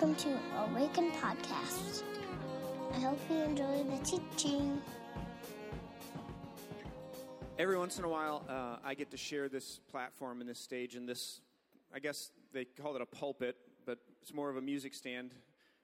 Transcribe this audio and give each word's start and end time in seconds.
welcome 0.00 0.14
to 0.14 0.38
Awaken 0.56 1.10
Podcast. 1.10 2.04
I 2.94 3.00
hope 3.00 3.18
you 3.28 3.38
enjoy 3.38 3.82
the 3.82 3.98
teaching. 4.04 4.80
Every 7.58 7.76
once 7.76 7.98
in 7.98 8.04
a 8.04 8.08
while, 8.08 8.44
uh, 8.48 8.76
I 8.84 8.94
get 8.94 9.10
to 9.10 9.16
share 9.16 9.48
this 9.48 9.80
platform 9.90 10.40
and 10.40 10.48
this 10.48 10.60
stage 10.60 10.94
and 10.94 11.08
this, 11.08 11.40
I 11.92 11.98
guess 11.98 12.30
they 12.52 12.64
call 12.64 12.94
it 12.94 13.02
a 13.02 13.06
pulpit, 13.06 13.56
but 13.86 13.98
it's 14.22 14.32
more 14.32 14.48
of 14.48 14.56
a 14.56 14.60
music 14.60 14.94
stand 14.94 15.34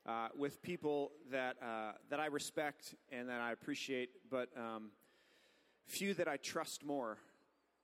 uh, 0.06 0.28
with 0.38 0.62
people 0.62 1.10
that, 1.32 1.56
uh, 1.60 1.94
that 2.08 2.20
I 2.20 2.26
respect 2.26 2.94
and 3.10 3.28
that 3.28 3.40
I 3.40 3.50
appreciate, 3.50 4.10
but 4.30 4.48
um, 4.56 4.90
few 5.88 6.14
that 6.14 6.28
I 6.28 6.36
trust 6.36 6.84
more 6.84 7.18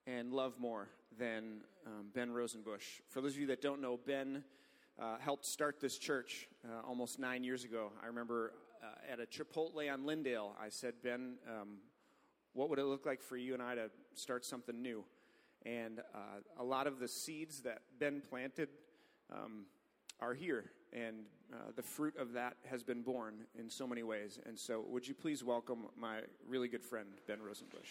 and 0.06 0.32
love 0.32 0.60
more 0.60 0.86
than 1.18 1.62
um, 1.88 2.10
Ben 2.14 2.30
Rosenbush. 2.30 3.00
For 3.08 3.20
those 3.20 3.32
of 3.32 3.40
you 3.40 3.48
that 3.48 3.60
don't 3.60 3.80
know, 3.80 3.98
Ben 4.06 4.44
uh, 4.98 5.18
helped 5.18 5.46
start 5.46 5.80
this 5.80 5.98
church 5.98 6.48
uh, 6.64 6.86
almost 6.86 7.18
nine 7.18 7.44
years 7.44 7.64
ago. 7.64 7.92
I 8.02 8.06
remember 8.06 8.52
uh, 8.82 9.12
at 9.12 9.20
a 9.20 9.26
Chipotle 9.26 9.92
on 9.92 10.04
Lindale, 10.04 10.52
I 10.60 10.68
said, 10.68 10.94
Ben, 11.02 11.36
um, 11.48 11.78
what 12.52 12.68
would 12.70 12.78
it 12.78 12.84
look 12.84 13.06
like 13.06 13.22
for 13.22 13.36
you 13.36 13.54
and 13.54 13.62
I 13.62 13.74
to 13.74 13.90
start 14.14 14.44
something 14.44 14.80
new? 14.80 15.04
And 15.64 16.00
uh, 16.14 16.40
a 16.58 16.64
lot 16.64 16.86
of 16.86 16.98
the 16.98 17.08
seeds 17.08 17.60
that 17.62 17.82
Ben 17.98 18.22
planted 18.28 18.68
um, 19.30 19.66
are 20.20 20.34
here, 20.34 20.70
and 20.92 21.26
uh, 21.52 21.56
the 21.76 21.82
fruit 21.82 22.16
of 22.16 22.32
that 22.32 22.56
has 22.68 22.82
been 22.82 23.02
born 23.02 23.44
in 23.58 23.68
so 23.68 23.86
many 23.86 24.02
ways. 24.02 24.38
And 24.46 24.58
so, 24.58 24.84
would 24.88 25.06
you 25.06 25.14
please 25.14 25.44
welcome 25.44 25.86
my 25.98 26.20
really 26.48 26.68
good 26.68 26.82
friend, 26.82 27.08
Ben 27.26 27.42
Rosenbush? 27.42 27.90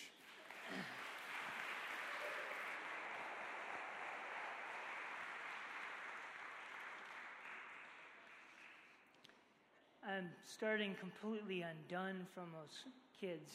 I'm 10.09 10.29
starting 10.43 10.95
completely 10.99 11.61
undone 11.61 12.25
from 12.33 12.45
those 12.51 12.93
kids. 13.19 13.51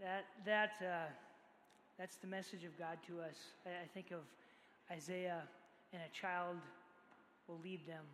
That, 0.00 0.24
that, 0.46 0.70
uh, 0.80 1.10
that's 1.98 2.16
the 2.16 2.26
message 2.26 2.64
of 2.64 2.78
God 2.78 2.96
to 3.08 3.20
us. 3.20 3.34
I, 3.66 3.70
I 3.70 3.86
think 3.92 4.10
of 4.10 4.20
Isaiah 4.90 5.42
and 5.92 6.00
a 6.00 6.18
child 6.18 6.56
will 7.46 7.58
lead 7.62 7.86
them. 7.86 8.04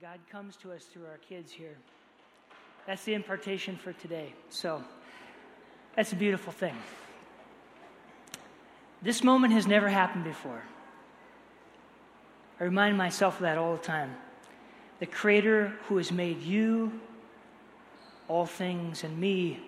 God 0.00 0.18
comes 0.32 0.56
to 0.56 0.72
us 0.72 0.84
through 0.84 1.04
our 1.04 1.18
kids 1.18 1.52
here. 1.52 1.76
That's 2.86 3.04
the 3.04 3.12
impartation 3.12 3.76
for 3.76 3.92
today. 3.92 4.32
So 4.48 4.82
that's 5.94 6.12
a 6.12 6.16
beautiful 6.16 6.54
thing. 6.54 6.76
This 9.02 9.22
moment 9.22 9.52
has 9.52 9.66
never 9.66 9.90
happened 9.90 10.24
before. 10.24 10.62
I 12.58 12.64
remind 12.64 12.96
myself 12.96 13.36
of 13.36 13.42
that 13.42 13.58
all 13.58 13.72
the 13.72 13.82
time 13.82 14.16
the 15.00 15.06
Creator 15.06 15.72
who 15.88 15.96
has 15.96 16.12
made 16.12 16.42
you, 16.42 16.92
all 18.28 18.46
things, 18.46 19.02
and 19.02 19.18
me, 19.18 19.58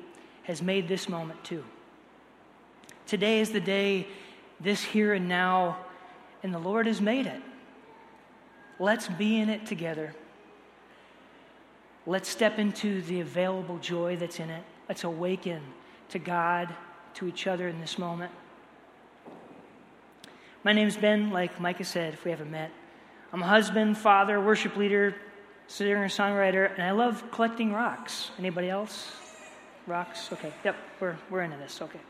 has 0.44 0.62
made 0.62 0.86
this 0.86 1.08
moment 1.08 1.42
too. 1.42 1.64
Today 3.06 3.40
is 3.40 3.50
the 3.50 3.60
day, 3.60 4.06
this 4.60 4.82
here 4.82 5.14
and 5.14 5.28
now, 5.28 5.78
and 6.42 6.54
the 6.54 6.58
Lord 6.58 6.86
has 6.86 7.00
made 7.00 7.26
it. 7.26 7.40
Let's 8.78 9.08
be 9.08 9.40
in 9.40 9.48
it 9.48 9.66
together. 9.66 10.14
Let's 12.06 12.28
step 12.28 12.58
into 12.58 13.00
the 13.02 13.20
available 13.20 13.78
joy 13.78 14.16
that's 14.16 14.38
in 14.38 14.50
it. 14.50 14.64
Let's 14.88 15.04
awaken 15.04 15.62
to 16.10 16.18
God, 16.18 16.74
to 17.14 17.26
each 17.26 17.46
other 17.46 17.68
in 17.68 17.80
this 17.80 17.98
moment. 17.98 18.32
My 20.64 20.72
name's 20.72 20.96
Ben, 20.96 21.30
like 21.30 21.60
Micah 21.60 21.84
said, 21.84 22.14
if 22.14 22.24
we 22.24 22.30
haven't 22.30 22.50
met. 22.50 22.70
I'm 23.32 23.42
a 23.42 23.46
husband, 23.46 23.96
father, 23.96 24.38
worship 24.38 24.76
leader, 24.76 25.14
singer, 25.66 26.06
songwriter, 26.08 26.70
and 26.70 26.82
I 26.82 26.90
love 26.90 27.30
collecting 27.30 27.72
rocks. 27.72 28.30
Anybody 28.38 28.68
else? 28.68 29.10
Rocks? 29.86 30.30
Okay. 30.34 30.52
Yep, 30.64 30.76
we're, 31.00 31.16
we're 31.30 31.40
into 31.40 31.56
this. 31.56 31.80
Okay. 31.80 32.00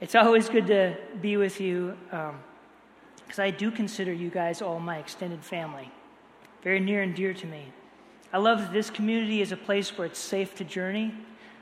It's 0.00 0.14
always 0.14 0.48
good 0.48 0.68
to 0.68 0.96
be 1.20 1.36
with 1.36 1.60
you 1.60 1.96
because 2.04 3.38
um, 3.38 3.44
I 3.44 3.50
do 3.50 3.72
consider 3.72 4.12
you 4.12 4.30
guys 4.30 4.62
all 4.62 4.78
my 4.78 4.98
extended 4.98 5.42
family, 5.42 5.90
very 6.62 6.78
near 6.78 7.02
and 7.02 7.14
dear 7.14 7.34
to 7.34 7.46
me. 7.46 7.72
I 8.32 8.38
love 8.38 8.60
that 8.60 8.72
this 8.72 8.90
community 8.90 9.42
is 9.42 9.50
a 9.50 9.56
place 9.56 9.98
where 9.98 10.06
it's 10.06 10.20
safe 10.20 10.54
to 10.56 10.64
journey 10.64 11.12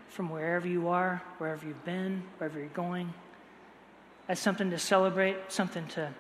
from 0.08 0.28
wherever 0.28 0.68
you 0.68 0.88
are, 0.88 1.22
wherever 1.38 1.66
you've 1.66 1.84
been, 1.86 2.22
wherever 2.36 2.58
you're 2.58 2.68
going. 2.68 3.14
That's 4.26 4.42
something 4.42 4.70
to 4.70 4.78
celebrate, 4.78 5.36
something 5.48 5.86
to 5.88 6.12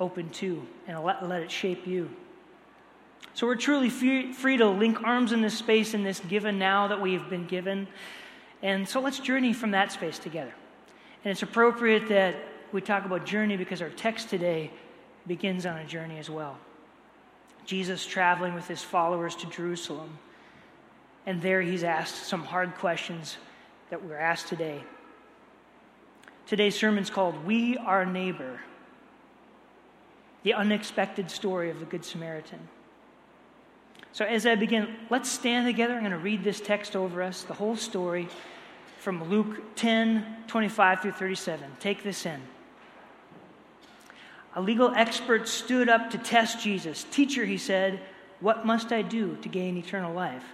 open 0.00 0.30
to 0.30 0.66
and 0.86 1.02
let, 1.02 1.26
let 1.28 1.42
it 1.42 1.50
shape 1.50 1.86
you. 1.86 2.10
So 3.34 3.46
we're 3.46 3.56
truly 3.56 3.90
free, 3.90 4.32
free 4.32 4.56
to 4.56 4.68
link 4.68 5.02
arms 5.02 5.32
in 5.32 5.40
this 5.40 5.58
space, 5.58 5.94
in 5.94 6.04
this 6.04 6.20
given 6.20 6.58
now 6.58 6.88
that 6.88 7.00
we 7.00 7.14
have 7.14 7.28
been 7.28 7.46
given. 7.46 7.88
And 8.62 8.88
so 8.88 9.00
let's 9.00 9.18
journey 9.18 9.52
from 9.52 9.72
that 9.72 9.92
space 9.92 10.18
together. 10.18 10.54
And 11.24 11.32
it's 11.32 11.42
appropriate 11.42 12.08
that 12.08 12.36
we 12.72 12.80
talk 12.80 13.04
about 13.04 13.26
journey 13.26 13.56
because 13.56 13.82
our 13.82 13.90
text 13.90 14.30
today 14.30 14.70
begins 15.26 15.66
on 15.66 15.78
a 15.78 15.84
journey 15.84 16.18
as 16.18 16.30
well. 16.30 16.58
Jesus 17.64 18.04
traveling 18.04 18.54
with 18.54 18.68
his 18.68 18.82
followers 18.82 19.34
to 19.36 19.46
Jerusalem. 19.48 20.18
And 21.26 21.40
there 21.40 21.62
he's 21.62 21.82
asked 21.82 22.26
some 22.26 22.44
hard 22.44 22.74
questions 22.76 23.38
that 23.90 24.04
we're 24.04 24.18
asked 24.18 24.48
today. 24.48 24.84
Today's 26.46 26.78
sermon 26.78 27.02
is 27.02 27.10
called 27.10 27.44
We 27.46 27.78
Are 27.78 28.04
Neighbor 28.04 28.60
the 30.44 30.54
unexpected 30.54 31.30
story 31.30 31.70
of 31.70 31.80
the 31.80 31.86
Good 31.86 32.04
Samaritan. 32.04 32.60
So, 34.12 34.24
as 34.24 34.46
I 34.46 34.54
begin, 34.54 34.94
let's 35.10 35.28
stand 35.28 35.66
together. 35.66 35.94
I'm 35.94 36.00
going 36.00 36.12
to 36.12 36.18
read 36.18 36.44
this 36.44 36.60
text 36.60 36.94
over 36.94 37.20
us, 37.20 37.42
the 37.42 37.54
whole 37.54 37.74
story 37.74 38.28
from 39.00 39.28
Luke 39.28 39.74
10 39.74 40.44
25 40.46 41.00
through 41.00 41.12
37. 41.12 41.68
Take 41.80 42.04
this 42.04 42.24
in. 42.24 42.40
A 44.54 44.60
legal 44.60 44.92
expert 44.94 45.48
stood 45.48 45.88
up 45.88 46.10
to 46.10 46.18
test 46.18 46.60
Jesus. 46.60 47.04
Teacher, 47.10 47.44
he 47.44 47.58
said, 47.58 48.00
what 48.44 48.66
must 48.66 48.92
I 48.92 49.02
do 49.02 49.36
to 49.40 49.48
gain 49.48 49.78
eternal 49.78 50.12
life? 50.12 50.44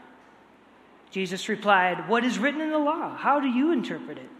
Jesus 1.10 1.48
replied, 1.48 2.08
What 2.08 2.24
is 2.24 2.38
written 2.38 2.60
in 2.60 2.70
the 2.70 2.78
law? 2.78 3.16
How 3.16 3.40
do 3.40 3.48
you 3.48 3.72
interpret 3.72 4.16
it? 4.16 4.30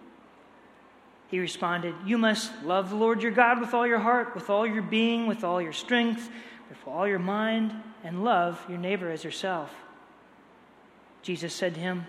He 1.31 1.39
responded, 1.39 1.95
You 2.05 2.19
must 2.19 2.53
love 2.65 2.91
the 2.91 2.97
Lord 2.97 3.23
your 3.23 3.31
God 3.31 3.61
with 3.61 3.73
all 3.73 3.87
your 3.87 4.01
heart, 4.01 4.35
with 4.35 4.51
all 4.51 4.67
your 4.67 4.83
being, 4.83 5.27
with 5.27 5.45
all 5.45 5.63
your 5.63 5.73
strength, 5.73 6.29
with 6.69 6.79
all 6.87 7.07
your 7.07 7.21
mind, 7.21 7.73
and 8.03 8.25
love 8.25 8.61
your 8.69 8.79
neighbor 8.79 9.11
as 9.11 9.23
yourself. 9.23 9.73
Jesus 11.23 11.55
said 11.55 11.75
to 11.75 11.81
him, 11.81 12.07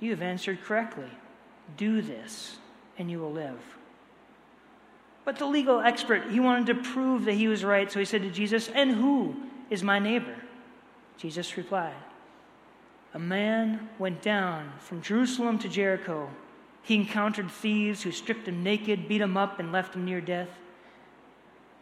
You 0.00 0.10
have 0.10 0.22
answered 0.22 0.62
correctly. 0.62 1.10
Do 1.76 2.00
this, 2.00 2.56
and 2.98 3.10
you 3.10 3.18
will 3.18 3.32
live. 3.32 3.58
But 5.26 5.38
the 5.38 5.46
legal 5.46 5.80
expert, 5.80 6.30
he 6.30 6.40
wanted 6.40 6.66
to 6.66 6.90
prove 6.90 7.24
that 7.24 7.34
he 7.34 7.48
was 7.48 7.64
right, 7.64 7.90
so 7.90 7.98
he 7.98 8.04
said 8.04 8.22
to 8.22 8.30
Jesus, 8.30 8.68
And 8.68 8.92
who 8.92 9.36
is 9.68 9.82
my 9.82 9.98
neighbor? 9.98 10.36
Jesus 11.18 11.56
replied, 11.56 11.94
A 13.12 13.18
man 13.18 13.90
went 13.98 14.22
down 14.22 14.72
from 14.78 15.02
Jerusalem 15.02 15.58
to 15.58 15.68
Jericho 15.68 16.30
he 16.84 16.94
encountered 16.94 17.50
thieves 17.50 18.02
who 18.02 18.12
stripped 18.12 18.46
him 18.46 18.62
naked, 18.62 19.08
beat 19.08 19.22
him 19.22 19.38
up, 19.38 19.58
and 19.58 19.72
left 19.72 19.94
him 19.94 20.04
near 20.04 20.20
death. 20.20 20.50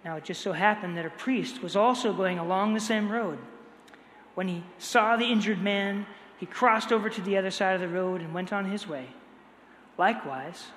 Now, 0.05 0.17
it 0.17 0.25
just 0.25 0.41
so 0.41 0.53
happened 0.53 0.97
that 0.97 1.05
a 1.05 1.11
priest 1.11 1.61
was 1.61 1.75
also 1.75 2.13
going 2.13 2.39
along 2.39 2.75
the 2.75 2.81
same 2.81 3.11
road. 3.11 3.39
When 4.35 4.47
he 4.47 4.63
saw 4.79 5.17
the 5.17 5.27
injured 5.27 5.61
man, 5.61 6.07
he 6.39 6.47
crossed 6.47 6.93
over 6.93 7.11
to 7.11 7.21
the 7.21 7.37
other 7.37 7.51
side 7.51 7.75
of 7.75 7.81
the 7.81 7.89
road 7.89 8.21
and 8.21 8.33
went 8.33 8.53
on 8.53 8.71
his 8.71 8.87
way. 8.87 9.09
Likewise, 9.99 10.69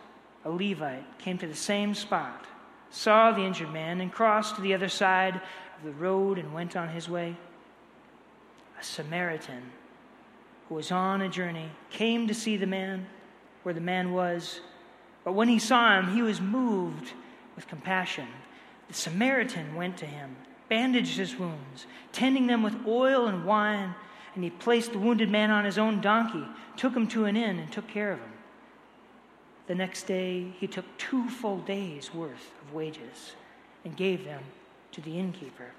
a 0.44 0.50
Levite 0.50 1.19
came 1.19 1.38
to 1.38 1.47
the 1.47 1.56
same 1.56 1.94
spot, 1.94 2.45
saw 2.89 3.31
the 3.31 3.44
injured 3.44 3.71
man, 3.71 4.01
and 4.01 4.12
crossed 4.12 4.56
to 4.56 4.62
the 4.62 4.74
other 4.74 4.89
side 4.89 5.36
of 5.36 5.83
the 5.83 5.92
road 5.92 6.39
and 6.39 6.51
went 6.51 6.75
on 6.75 6.89
his 6.89 7.07
way. 7.07 7.36
A 8.80 8.83
Samaritan 8.83 9.71
who 10.68 10.75
was 10.75 10.92
on 10.92 11.21
a 11.21 11.30
journey 11.30 11.69
came 11.92 12.28
to 12.28 12.33
see 12.33 12.57
the 12.57 12.66
man 12.66 13.06
where 13.65 13.73
the 13.73 13.81
man 13.81 14.13
was. 14.13 14.59
But 15.23 15.33
when 15.33 15.50
he 15.50 15.57
saw 15.57 15.97
him, 15.97 16.13
he 16.13 16.21
was 16.21 16.39
moved 16.39 17.13
with 17.56 17.67
compassion. 17.67 18.27
The 18.88 18.94
Samaritan 18.94 19.73
went 19.73 19.97
to 19.97 20.06
him, 20.06 20.35
bandaged 20.69 21.17
his 21.17 21.35
wounds, 21.35 21.88
tending 22.12 22.45
them 22.45 22.62
with 22.62 22.85
oil 22.85 23.25
and 23.25 23.44
wine, 23.44 23.95
and 24.35 24.44
he 24.44 24.51
placed 24.51 24.91
the 24.91 25.00
wounded 25.00 25.31
man 25.31 25.50
on 25.50 25.65
his 25.65 25.79
own 25.79 26.00
donkey, 26.00 26.45
took 26.77 26.95
him 26.95 27.07
to 27.07 27.25
an 27.25 27.35
inn, 27.35 27.57
and 27.57 27.71
took 27.71 27.88
care 27.88 28.12
of 28.12 28.19
him. 28.19 28.33
The 29.65 29.73
next 29.73 30.03
day, 30.03 30.53
he 30.59 30.68
took 30.68 30.85
two 31.00 31.27
full 31.27 31.57
days' 31.57 32.13
worth 32.13 32.51
of 32.61 32.71
wages 32.71 33.33
and 33.83 33.97
gave 33.97 34.25
them 34.25 34.44
to 34.91 35.01
the 35.01 35.18
innkeeper. 35.18 35.71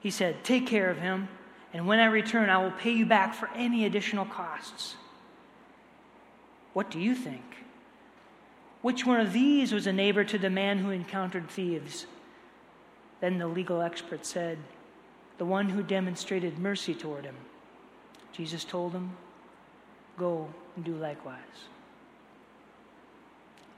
He 0.00 0.10
said, 0.10 0.42
Take 0.42 0.66
care 0.66 0.90
of 0.90 0.98
him, 0.98 1.28
and 1.72 1.86
when 1.86 2.00
I 2.00 2.06
return, 2.06 2.50
I 2.50 2.58
will 2.58 2.72
pay 2.72 2.90
you 2.90 3.06
back 3.06 3.32
for 3.32 3.48
any 3.54 3.84
additional 3.84 4.24
costs. 4.24 4.96
What 6.72 6.90
do 6.90 6.98
you 6.98 7.14
think? 7.14 7.42
Which 8.82 9.04
one 9.04 9.20
of 9.20 9.32
these 9.32 9.72
was 9.72 9.86
a 9.86 9.92
neighbor 9.92 10.24
to 10.24 10.38
the 10.38 10.50
man 10.50 10.78
who 10.78 10.90
encountered 10.90 11.50
thieves? 11.50 12.06
Then 13.20 13.38
the 13.38 13.46
legal 13.46 13.82
expert 13.82 14.24
said, 14.24 14.58
The 15.38 15.44
one 15.44 15.68
who 15.68 15.82
demonstrated 15.82 16.58
mercy 16.58 16.94
toward 16.94 17.24
him. 17.24 17.36
Jesus 18.32 18.64
told 18.64 18.92
him, 18.92 19.16
Go 20.16 20.48
and 20.76 20.84
do 20.84 20.94
likewise. 20.94 21.38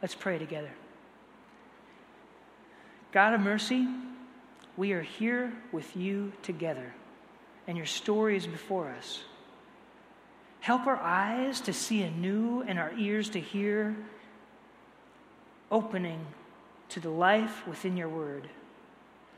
Let's 0.00 0.14
pray 0.14 0.38
together. 0.38 0.70
God 3.12 3.34
of 3.34 3.40
mercy, 3.40 3.86
we 4.76 4.92
are 4.92 5.02
here 5.02 5.52
with 5.70 5.96
you 5.96 6.32
together, 6.42 6.94
and 7.66 7.76
your 7.76 7.86
story 7.86 8.36
is 8.36 8.46
before 8.46 8.88
us. 8.90 9.22
Help 10.62 10.86
our 10.86 10.96
eyes 10.96 11.60
to 11.60 11.72
see 11.72 12.02
anew 12.02 12.62
and 12.68 12.78
our 12.78 12.92
ears 12.96 13.28
to 13.30 13.40
hear, 13.40 13.96
opening 15.72 16.24
to 16.88 17.00
the 17.00 17.10
life 17.10 17.66
within 17.66 17.96
your 17.96 18.08
word. 18.08 18.48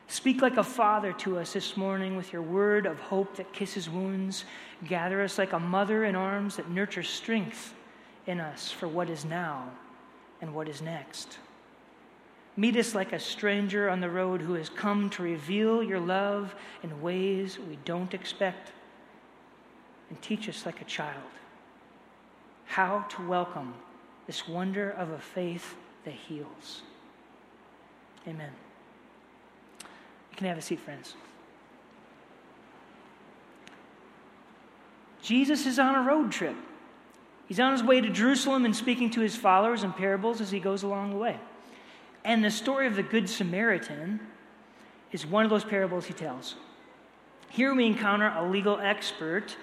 Speak 0.07 0.43
like 0.43 0.59
a 0.59 0.63
father 0.63 1.15
to 1.15 1.39
us 1.39 1.55
this 1.55 1.79
morning 1.79 2.15
with 2.15 2.31
your 2.31 2.43
word 2.43 2.85
of 2.85 3.01
hope 3.01 3.37
that 3.37 3.55
kisses 3.55 3.89
wounds. 3.89 4.45
Gather 4.87 5.23
us 5.23 5.39
like 5.39 5.55
a 5.55 5.59
mother 5.59 6.05
in 6.05 6.15
arms 6.15 6.57
that 6.57 6.71
nurtures 6.71 7.09
strength 7.09 7.73
in 8.27 8.39
us 8.39 8.71
for 8.71 8.87
what 8.87 9.09
is 9.09 9.25
now 9.25 9.71
and 10.43 10.55
what 10.55 10.69
is 10.69 10.83
next. 10.83 11.39
Meet 12.55 12.77
us 12.77 12.95
like 12.95 13.15
a 13.15 13.19
stranger 13.19 13.89
on 13.89 14.01
the 14.01 14.11
road 14.11 14.43
who 14.43 14.53
has 14.53 14.69
come 14.69 15.09
to 15.09 15.23
reveal 15.23 15.83
your 15.83 16.01
love 16.01 16.55
in 16.83 17.01
ways 17.01 17.59
we 17.59 17.79
don't 17.87 18.13
expect. 18.13 18.73
And 20.15 20.23
teach 20.23 20.49
us 20.49 20.65
like 20.65 20.81
a 20.81 20.85
child 20.85 21.25
how 22.67 23.05
to 23.09 23.27
welcome 23.27 23.75
this 24.29 24.47
wonder 24.47 24.91
of 24.91 25.11
a 25.11 25.19
faith 25.19 25.75
that 26.05 26.15
heals. 26.15 26.83
Amen. 28.29 28.53
You 29.81 30.37
can 30.37 30.47
have 30.47 30.57
a 30.57 30.63
seat, 30.63 30.79
friends. 30.79 31.17
Jesus 35.21 35.67
is 35.67 35.81
on 35.81 35.97
a 35.97 36.03
road 36.03 36.31
trip. 36.31 36.55
He's 37.49 37.59
on 37.59 37.73
his 37.73 37.83
way 37.83 38.01
to 38.01 38.09
Jerusalem 38.09 38.65
and 38.65 38.77
speaking 38.77 39.11
to 39.11 39.21
his 39.21 39.35
followers 39.35 39.83
in 39.83 39.93
parables 39.93 40.41
as 40.41 40.53
he 40.53 40.61
goes 40.61 40.85
along 40.85 41.11
the 41.11 41.17
way. 41.17 41.41
And 42.25 42.45
the 42.45 42.53
story 42.53 42.87
of 42.87 42.95
the 42.95 43.03
Good 43.03 43.29
Samaritan 43.29 44.21
is 45.11 45.27
one 45.27 45.43
of 45.43 45.51
those 45.51 45.65
parables 45.65 46.07
he 46.07 46.13
tells. 46.13 46.55
Here 47.51 47.75
we 47.75 47.85
encounter 47.85 48.33
a 48.37 48.49
legal 48.49 48.79
expert 48.79 49.57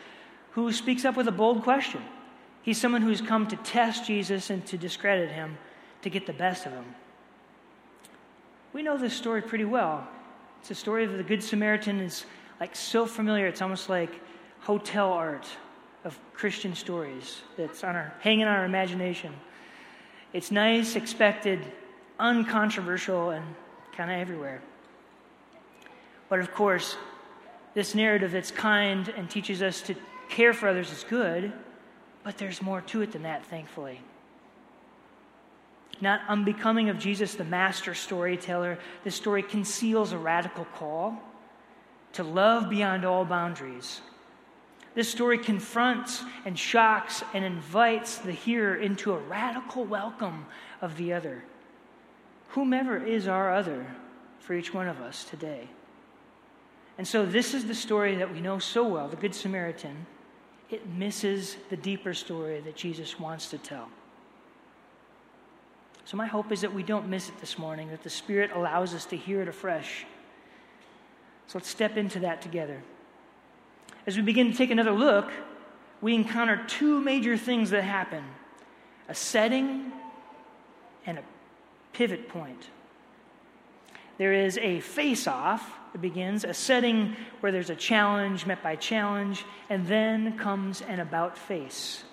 who 0.52 0.72
speaks 0.72 1.06
up 1.06 1.16
with 1.16 1.28
a 1.28 1.32
bold 1.32 1.64
question. 1.64 2.02
He's 2.62 2.80
someone 2.80 3.02
who's 3.02 3.22
come 3.22 3.48
to 3.48 3.56
test 3.58 4.06
Jesus 4.06 4.50
and 4.50 4.66
to 4.68 4.78
discredit 4.78 5.32
him 5.32 5.58
to 6.04 6.10
get 6.10 6.26
the 6.26 6.34
best 6.34 6.66
of 6.66 6.74
him. 6.74 6.86
We 8.74 8.84
know 8.84 8.98
this 8.98 9.14
story 9.14 9.42
pretty 9.42 9.66
well. 9.66 10.08
It's 10.60 10.72
a 10.72 10.76
story 10.76 11.04
of 11.06 11.18
the 11.18 11.24
Good 11.24 11.44
Samaritan 11.44 12.00
is 12.00 12.26
like 12.60 12.76
so 12.76 13.06
familiar, 13.06 13.48
it's 13.48 13.62
almost 13.62 13.90
like 13.90 14.22
hotel 14.60 15.12
art 15.12 15.48
of 16.04 16.20
Christian 16.34 16.76
stories 16.76 17.42
that's 17.58 17.84
on 17.84 17.96
our, 17.96 18.14
hanging 18.20 18.46
on 18.46 18.56
our 18.56 18.66
imagination. 18.66 19.34
It's 20.34 20.52
nice, 20.52 20.96
expected, 20.96 21.60
uncontroversial, 22.20 23.32
and 23.32 23.44
kind 23.94 24.12
of 24.12 24.18
everywhere. 24.18 24.62
But 26.30 26.40
of 26.40 26.54
course, 26.54 26.96
this 27.74 27.96
narrative 27.96 28.32
that's 28.32 28.52
kind 28.52 29.10
and 29.18 29.30
teaches 29.30 29.62
us 29.62 29.82
to 29.84 29.96
care 30.32 30.54
for 30.54 30.68
others 30.68 30.92
is 30.92 31.06
good, 31.08 31.52
but 32.24 32.38
there's 32.38 32.62
more 32.62 32.82
to 32.82 33.02
it 33.02 33.12
than 33.12 33.24
that, 33.24 33.46
thankfully. 33.46 34.02
Not 36.00 36.22
unbecoming 36.28 36.90
of 36.90 36.98
Jesus, 36.98 37.36
the 37.36 37.44
master 37.44 37.94
storyteller, 37.94 38.80
this 39.04 39.16
story 39.16 39.44
conceals 39.44 40.14
a 40.14 40.18
radical 40.18 40.66
call 40.66 41.22
to 42.14 42.24
love 42.24 42.70
beyond 42.70 43.06
all 43.06 43.24
boundaries. 43.24 44.02
This 44.96 45.10
story 45.10 45.38
confronts 45.38 46.24
and 46.46 46.58
shocks 46.58 47.24
and 47.34 47.46
invites 47.46 48.18
the 48.18 48.32
hearer 48.32 48.76
into 48.76 49.14
a 49.14 49.18
radical 49.18 49.86
welcome 49.86 50.46
of 50.82 50.98
the 50.98 51.14
other 51.14 51.44
whomever 52.52 52.98
is 52.98 53.28
our 53.28 53.54
other 53.54 53.86
for 54.40 54.54
each 54.54 54.74
one 54.74 54.88
of 54.88 55.02
us 55.02 55.24
today. 55.24 55.68
And 56.98 57.08
so, 57.08 57.26
this 57.26 57.54
is 57.54 57.66
the 57.66 57.76
story 57.76 58.16
that 58.16 58.32
we 58.32 58.42
know 58.42 58.60
so 58.60 58.88
well 58.88 59.08
the 59.08 59.16
Good 59.16 59.34
Samaritan. 59.34 60.06
It 60.72 60.88
misses 60.88 61.58
the 61.70 61.78
deeper 61.78 62.14
story 62.14 62.62
that 62.62 62.76
Jesus 62.76 63.20
wants 63.20 63.50
to 63.50 63.58
tell. 63.58 63.90
So, 66.06 66.18
my 66.18 66.26
hope 66.26 66.52
is 66.52 66.62
that 66.62 66.74
we 66.74 66.82
don't 66.82 67.08
miss 67.08 67.30
it 67.30 67.40
this 67.40 67.60
morning, 67.60 67.90
that 67.90 68.04
the 68.04 68.10
Spirit 68.10 68.52
allows 68.56 68.94
us 68.94 69.06
to 69.06 69.18
hear 69.18 69.42
it 69.42 69.48
afresh. 69.48 70.06
So, 71.48 71.58
let's 71.58 71.70
step 71.70 71.98
into 71.98 72.20
that 72.22 72.42
together. 72.42 72.82
As 74.08 74.16
we 74.16 74.24
begin 74.24 74.52
to 74.52 74.58
take 74.58 74.72
another 74.72 74.92
look, 74.92 75.32
we 76.00 76.16
encounter 76.16 76.64
two 76.68 77.00
major 77.00 77.38
things 77.38 77.70
that 77.70 77.84
happen 77.84 78.24
a 79.10 79.14
setting 79.14 79.92
and 81.06 81.20
a 81.20 81.24
pivot 81.94 82.30
point. 82.30 82.70
There 84.18 84.34
is 84.34 84.58
a 84.58 84.80
face 84.82 85.28
off 85.28 85.78
that 85.92 86.02
begins, 86.02 86.44
a 86.44 86.54
setting 86.54 87.16
where 87.40 87.52
there's 87.52 87.70
a 87.70 87.76
challenge 87.76 88.46
met 88.46 88.64
by 88.64 88.76
challenge, 88.76 89.46
and 89.70 89.86
then 89.88 90.38
comes 90.38 90.82
an 90.82 91.00
about 91.00 91.38
face. 91.38 92.04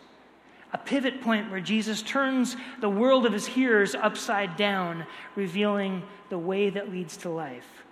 A 0.72 0.78
pivot 0.78 1.20
point 1.22 1.50
where 1.50 1.60
Jesus 1.60 2.02
turns 2.02 2.56
the 2.80 2.88
world 2.90 3.24
of 3.24 3.32
his 3.32 3.46
hearers 3.46 3.94
upside 3.94 4.56
down, 4.56 5.06
revealing 5.34 6.02
the 6.28 6.38
way 6.38 6.70
that 6.70 6.90
leads 6.90 7.16
to 7.18 7.30
life, 7.30 7.84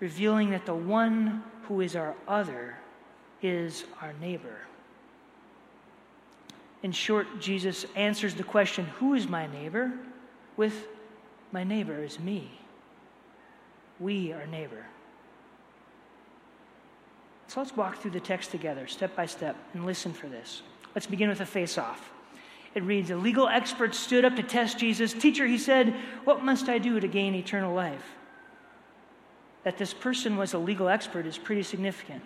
revealing 0.00 0.50
that 0.50 0.66
the 0.66 0.74
one 0.74 1.42
who 1.62 1.80
is 1.80 1.96
our 1.96 2.14
other 2.28 2.76
is 3.40 3.84
our 4.00 4.12
neighbor. 4.20 4.58
In 6.82 6.92
short, 6.92 7.40
Jesus 7.40 7.86
answers 7.96 8.34
the 8.34 8.44
question, 8.44 8.86
Who 8.98 9.14
is 9.14 9.28
my 9.28 9.46
neighbor? 9.46 9.92
with 10.56 10.86
my 11.50 11.64
neighbor 11.64 12.02
is 12.02 12.18
me. 12.18 12.50
We 14.00 14.32
are 14.32 14.46
neighbor. 14.46 14.84
So 17.48 17.60
let's 17.60 17.76
walk 17.76 17.98
through 17.98 18.12
the 18.12 18.20
text 18.20 18.50
together, 18.50 18.86
step 18.86 19.14
by 19.14 19.26
step, 19.26 19.56
and 19.74 19.84
listen 19.84 20.12
for 20.12 20.26
this. 20.26 20.62
Let's 20.94 21.06
begin 21.06 21.28
with 21.28 21.40
a 21.40 21.46
face 21.46 21.76
off. 21.76 22.10
It 22.74 22.82
reads 22.82 23.10
A 23.10 23.16
legal 23.16 23.48
expert 23.48 23.94
stood 23.94 24.24
up 24.24 24.36
to 24.36 24.42
test 24.42 24.78
Jesus. 24.78 25.12
Teacher, 25.12 25.46
he 25.46 25.58
said, 25.58 25.94
What 26.24 26.42
must 26.42 26.68
I 26.68 26.78
do 26.78 26.98
to 26.98 27.08
gain 27.08 27.34
eternal 27.34 27.74
life? 27.74 28.04
That 29.64 29.78
this 29.78 29.92
person 29.92 30.36
was 30.36 30.54
a 30.54 30.58
legal 30.58 30.88
expert 30.88 31.26
is 31.26 31.38
pretty 31.38 31.62
significant. 31.62 32.22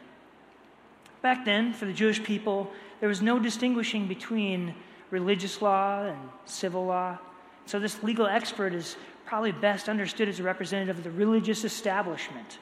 Back 1.22 1.44
then, 1.44 1.72
for 1.72 1.86
the 1.86 1.92
Jewish 1.92 2.22
people, 2.22 2.70
there 3.00 3.08
was 3.08 3.20
no 3.20 3.38
distinguishing 3.38 4.06
between 4.06 4.74
religious 5.10 5.60
law 5.60 6.04
and 6.04 6.18
civil 6.44 6.86
law. 6.86 7.18
So, 7.66 7.80
this 7.80 8.02
legal 8.02 8.26
expert 8.26 8.72
is 8.72 8.96
probably 9.26 9.52
best 9.52 9.88
understood 9.88 10.28
as 10.28 10.40
a 10.40 10.42
representative 10.42 10.98
of 10.98 11.04
the 11.04 11.10
religious 11.10 11.64
establishment. 11.64 12.58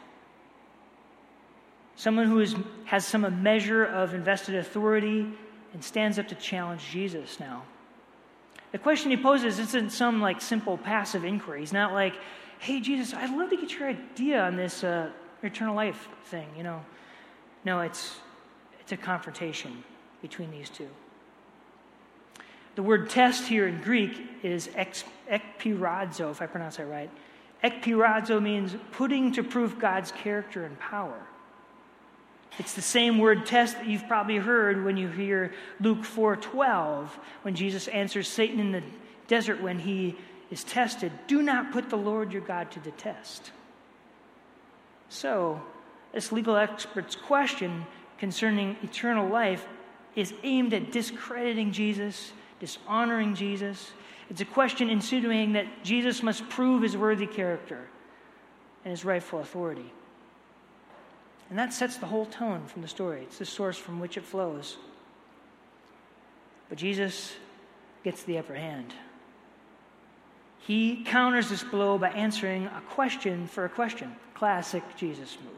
Someone 1.97 2.27
who 2.27 2.41
is, 2.41 2.57
has 2.87 3.07
some 3.07 3.43
measure 3.43 3.85
of 3.85 4.15
invested 4.15 4.57
authority 4.57 5.31
and 5.73 5.85
stands 5.85 6.19
up 6.19 6.29
to 6.29 6.35
challenge 6.35 6.83
Jesus 6.91 7.39
now. 7.39 7.63
The 8.73 8.79
question 8.79 9.11
he 9.11 9.17
poses 9.17 9.59
isn't 9.61 9.91
some 9.91 10.21
like 10.21 10.41
simple 10.41 10.77
passive 10.77 11.25
inquiry. 11.25 11.61
He's 11.61 11.73
not 11.73 11.93
like, 11.93 12.15
hey, 12.59 12.81
Jesus, 12.81 13.15
I'd 13.15 13.31
love 13.37 13.51
to 13.51 13.57
get 13.57 13.73
your 13.79 13.89
idea 13.89 14.43
on 14.43 14.57
this 14.57 14.83
uh, 14.83 15.11
eternal 15.43 15.77
life 15.77 16.09
thing, 16.25 16.49
you 16.57 16.65
know. 16.65 16.85
No, 17.65 17.81
it's, 17.81 18.17
it's 18.81 18.93
a 18.93 18.97
confrontation 18.97 19.85
between 20.23 20.51
these 20.51 20.71
two. 20.71 20.89
The 22.75 22.83
word 22.83 23.09
test 23.09 23.47
here 23.47 23.69
in 23.69 23.81
Greek 23.81 24.21
is 24.43 24.69
ekpirazo, 24.69 26.31
if 26.31 26.43
I 26.43 26.47
pronounce 26.47 26.77
that 26.77 26.87
right. 26.87 27.11
Ekpirazo 27.63 28.43
means 28.43 28.77
putting 28.93 29.33
to 29.33 29.43
proof 29.43 29.79
God's 29.79 30.13
character 30.13 30.65
and 30.65 30.79
power. 30.79 31.19
It's 32.59 32.75
the 32.75 32.83
same 32.83 33.19
word 33.19 33.47
test 33.47 33.77
that 33.77 33.87
you've 33.87 34.07
probably 34.07 34.37
heard 34.37 34.85
when 34.85 34.97
you 34.97 35.09
hear 35.09 35.53
Luke 35.81 36.05
4:12 36.05 37.19
when 37.43 37.55
Jesus 37.55 37.89
answers 37.89 38.29
Satan 38.29 38.61
in 38.61 38.73
the 38.73 38.83
desert 39.27 39.61
when 39.61 39.81
he 39.81 40.17
is 40.51 40.63
tested, 40.63 41.13
"Do 41.27 41.43
not 41.43 41.73
put 41.73 41.91
the 41.91 41.97
Lord 41.97 42.33
your 42.33 42.43
God 42.43 42.71
to 42.73 42.81
the 42.81 42.93
test." 42.93 43.51
So, 45.09 45.63
this 46.13 46.31
legal 46.31 46.57
expert's 46.57 47.17
question 47.17 47.87
concerning 48.19 48.77
eternal 48.83 49.29
life 49.29 49.67
is 50.15 50.33
aimed 50.45 50.73
at 50.75 50.93
discrediting 50.93 51.73
Jesus 51.73 52.33
dishonoring 52.61 53.35
Jesus. 53.35 53.93
It's 54.31 54.41
a 54.41 54.47
question 54.47 54.91
insinuating 54.91 55.53
that 55.55 55.85
Jesus 55.85 56.23
must 56.23 56.49
prove 56.49 56.83
his 56.83 56.97
worthy 56.97 57.27
character 57.27 57.89
and 58.85 58.91
his 58.91 59.05
rightful 59.05 59.41
authority. 59.41 59.93
And 61.51 61.59
that 61.59 61.73
sets 61.73 61.97
the 61.97 62.07
whole 62.07 62.27
tone 62.27 62.67
from 62.67 62.83
the 62.83 62.89
story. 62.89 63.23
It's 63.23 63.39
the 63.39 63.45
source 63.45 63.77
from 63.77 64.01
which 64.01 64.17
it 64.17 64.25
flows. 64.25 64.77
But 66.69 66.79
Jesus 66.79 67.35
gets 68.03 68.23
the 68.23 68.39
upper 68.39 68.55
hand. 68.55 68.95
He 70.67 71.05
counters 71.05 71.51
this 71.51 71.63
blow 71.63 71.99
by 71.99 72.09
answering 72.11 72.67
a 72.67 72.83
question 72.91 73.47
for 73.47 73.67
a 73.67 73.69
question. 73.69 74.17
Classic 74.35 74.83
Jesus 74.97 75.37
move. 75.45 75.53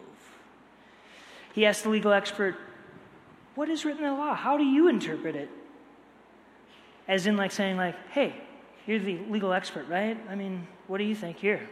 He 1.52 1.64
asks 1.64 1.82
the 1.82 1.90
legal 1.90 2.12
expert, 2.12 2.56
What 3.54 3.68
is 3.68 3.84
written 3.84 4.04
in 4.04 4.10
the 4.10 4.16
law? 4.18 4.34
How 4.34 4.56
do 4.56 4.64
you 4.64 4.88
interpret 4.88 5.36
it? 5.36 5.48
As 7.08 7.26
in, 7.26 7.36
like 7.36 7.52
saying, 7.52 7.76
like, 7.76 7.96
hey, 8.10 8.34
you're 8.86 8.98
the 8.98 9.18
legal 9.30 9.52
expert, 9.52 9.88
right? 9.88 10.18
I 10.28 10.34
mean, 10.34 10.66
what 10.86 10.98
do 10.98 11.04
you 11.04 11.14
think 11.14 11.38
here? 11.38 11.68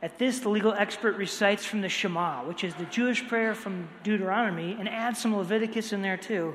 At 0.00 0.18
this, 0.18 0.38
the 0.40 0.48
legal 0.48 0.72
expert 0.72 1.16
recites 1.16 1.64
from 1.64 1.80
the 1.80 1.88
Shema, 1.88 2.44
which 2.44 2.62
is 2.62 2.74
the 2.74 2.84
Jewish 2.84 3.26
prayer 3.26 3.54
from 3.54 3.88
Deuteronomy, 4.04 4.76
and 4.78 4.88
adds 4.88 5.20
some 5.20 5.36
Leviticus 5.36 5.92
in 5.92 6.02
there 6.02 6.16
too, 6.16 6.54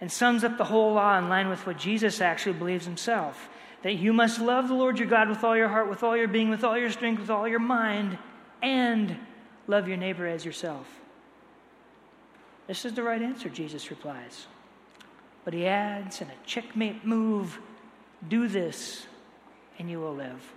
and 0.00 0.10
sums 0.10 0.42
up 0.42 0.58
the 0.58 0.64
whole 0.64 0.94
law 0.94 1.16
in 1.18 1.28
line 1.28 1.48
with 1.48 1.64
what 1.66 1.78
Jesus 1.78 2.20
actually 2.20 2.54
believes 2.54 2.84
himself 2.84 3.48
that 3.82 3.94
you 3.94 4.12
must 4.12 4.40
love 4.40 4.68
the 4.68 4.74
Lord 4.74 4.98
your 4.98 5.08
God 5.08 5.28
with 5.28 5.44
all 5.44 5.56
your 5.56 5.68
heart, 5.68 5.88
with 5.88 6.02
all 6.02 6.16
your 6.16 6.28
being, 6.28 6.50
with 6.50 6.64
all 6.64 6.78
your 6.78 6.90
strength, 6.90 7.20
with 7.20 7.30
all 7.30 7.48
your 7.48 7.58
mind, 7.58 8.16
and 8.62 9.16
love 9.66 9.88
your 9.88 9.96
neighbor 9.96 10.26
as 10.26 10.44
yourself. 10.44 10.86
This 12.68 12.84
is 12.84 12.94
the 12.94 13.02
right 13.02 13.20
answer, 13.20 13.48
Jesus 13.48 13.90
replies. 13.90 14.46
But 15.44 15.54
he 15.54 15.66
adds, 15.66 16.20
in 16.20 16.28
a 16.28 16.46
checkmate 16.46 17.04
move, 17.04 17.58
do 18.28 18.46
this 18.48 19.06
and 19.78 19.90
you 19.90 19.98
will 19.98 20.14
live. 20.14 20.52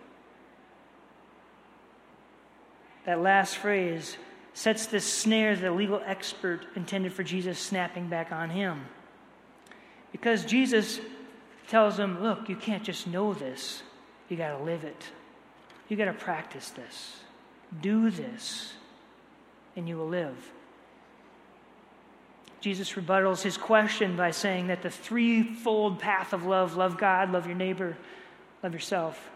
That 3.05 3.21
last 3.21 3.57
phrase 3.57 4.17
sets 4.53 4.87
this 4.87 5.05
snare 5.05 5.55
the 5.55 5.71
legal 5.71 6.01
expert 6.05 6.65
intended 6.75 7.13
for 7.13 7.23
Jesus 7.23 7.59
snapping 7.59 8.07
back 8.07 8.31
on 8.31 8.49
him. 8.49 8.85
Because 10.11 10.45
Jesus 10.45 10.99
tells 11.67 11.99
him, 11.99 12.21
look, 12.21 12.47
you 12.47 12.55
can't 12.55 12.83
just 12.83 13.07
know 13.07 13.33
this, 13.33 13.83
you 14.29 14.37
got 14.37 14.57
to 14.57 14.63
live 14.63 14.83
it. 14.83 15.09
You 15.89 15.97
got 15.97 16.05
to 16.05 16.13
practice 16.13 16.69
this. 16.69 17.17
Do 17.81 18.09
this, 18.09 18.73
and 19.75 19.87
you 19.87 19.97
will 19.97 20.07
live. 20.07 20.51
Jesus 22.65 22.93
rebuttals 22.93 23.43
his 23.43 23.57
question 23.57 24.17
by 24.17 24.31
saying 24.31 24.65
that 24.67 24.81
the 24.81 24.89
threefold 24.89 25.99
path 25.99 26.33
of 26.33 26.47
love 26.47 26.75
love 26.75 26.97
God, 26.97 27.31
love 27.31 27.45
your 27.45 27.55
neighbor, 27.55 27.95
love 28.63 28.73
yourself 28.73 29.29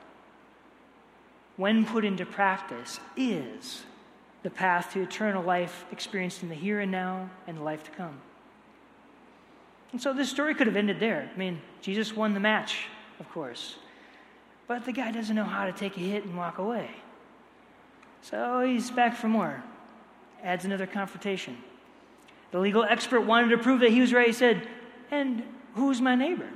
when 1.56 1.86
put 1.86 2.04
into 2.04 2.26
practice 2.26 3.00
is 3.16 3.84
the 4.42 4.50
path 4.50 4.94
to 4.94 5.02
eternal 5.04 5.44
life 5.44 5.86
experienced 5.92 6.42
in 6.42 6.50
the 6.50 6.56
here 6.56 6.80
and 6.80 6.92
now 6.92 7.30
and 7.46 7.58
the 7.58 7.62
life 7.62 7.84
to 7.84 7.92
come. 7.92 8.20
And 9.92 10.02
so 10.02 10.12
this 10.12 10.32
story 10.32 10.56
could 10.56 10.66
have 10.66 10.76
ended 10.76 11.00
there. 11.00 11.30
I 11.32 11.38
mean, 11.38 11.62
Jesus 11.84 12.16
won 12.16 12.34
the 12.34 12.40
match, 12.40 12.88
of 13.20 13.30
course. 13.30 13.76
But 14.68 14.86
the 14.86 14.92
guy 14.92 15.12
doesn't 15.12 15.36
know 15.36 15.44
how 15.44 15.68
to 15.68 15.72
take 15.72 15.98
a 15.98 16.00
hit 16.00 16.26
and 16.26 16.36
walk 16.36 16.58
away. 16.58 16.90
So 18.24 18.62
he's 18.62 18.90
back 18.90 19.16
for 19.16 19.28
more. 19.28 19.64
Adds 20.44 20.66
another 20.66 20.88
confrontation. 20.88 21.58
The 22.52 22.60
legal 22.60 22.84
expert 22.84 23.22
wanted 23.22 23.50
to 23.50 23.58
prove 23.58 23.82
that 23.82 23.92
he 23.92 24.02
was 24.02 24.14
right. 24.14 24.28
He 24.28 24.34
said, 24.34 24.68
And 25.12 25.44
who's 25.76 26.02
my 26.02 26.16
neighbor? 26.16 26.50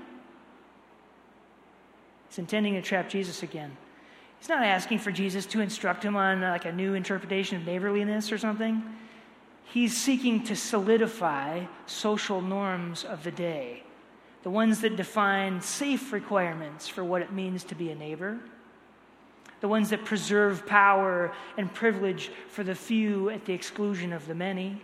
He's 2.30 2.40
intending 2.40 2.74
to 2.74 2.82
trap 2.82 3.10
Jesus 3.10 3.44
again. 3.44 3.78
He's 4.40 4.50
not 4.50 4.64
asking 4.64 5.00
for 5.00 5.12
Jesus 5.12 5.46
to 5.48 5.62
instruct 5.62 6.04
him 6.04 6.16
on 6.16 6.42
like 6.42 6.66
a 6.66 6.72
new 6.72 6.96
interpretation 6.96 7.58
of 7.58 7.66
neighborliness 7.66 8.32
or 8.32 8.38
something. 8.38 8.84
He's 9.66 9.96
seeking 9.96 10.44
to 10.46 10.56
solidify 10.56 11.66
social 11.86 12.42
norms 12.42 13.04
of 13.06 13.24
the 13.24 13.32
day, 13.32 13.84
the 14.42 14.50
ones 14.50 14.82
that 14.82 14.96
define 14.96 15.62
safe 15.62 16.12
requirements 16.12 16.88
for 16.88 17.04
what 17.04 17.22
it 17.22 17.32
means 17.32 17.64
to 17.66 17.76
be 17.76 17.92
a 17.92 17.96
neighbor, 17.96 18.40
the 19.62 19.68
ones 19.68 19.92
that 19.92 20.04
preserve 20.04 20.66
power 20.66 21.32
and 21.58 21.74
privilege 21.74 22.32
for 22.50 22.64
the 22.64 22.76
few 22.76 23.30
at 23.30 23.46
the 23.46 23.54
exclusion 23.54 24.12
of 24.12 24.28
the 24.28 24.36
many 24.36 24.82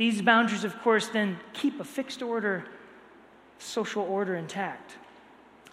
these 0.00 0.22
boundaries, 0.22 0.64
of 0.64 0.80
course, 0.80 1.08
then 1.08 1.38
keep 1.52 1.78
a 1.78 1.84
fixed 1.84 2.22
order, 2.22 2.64
social 3.58 4.02
order 4.02 4.34
intact. 4.34 4.94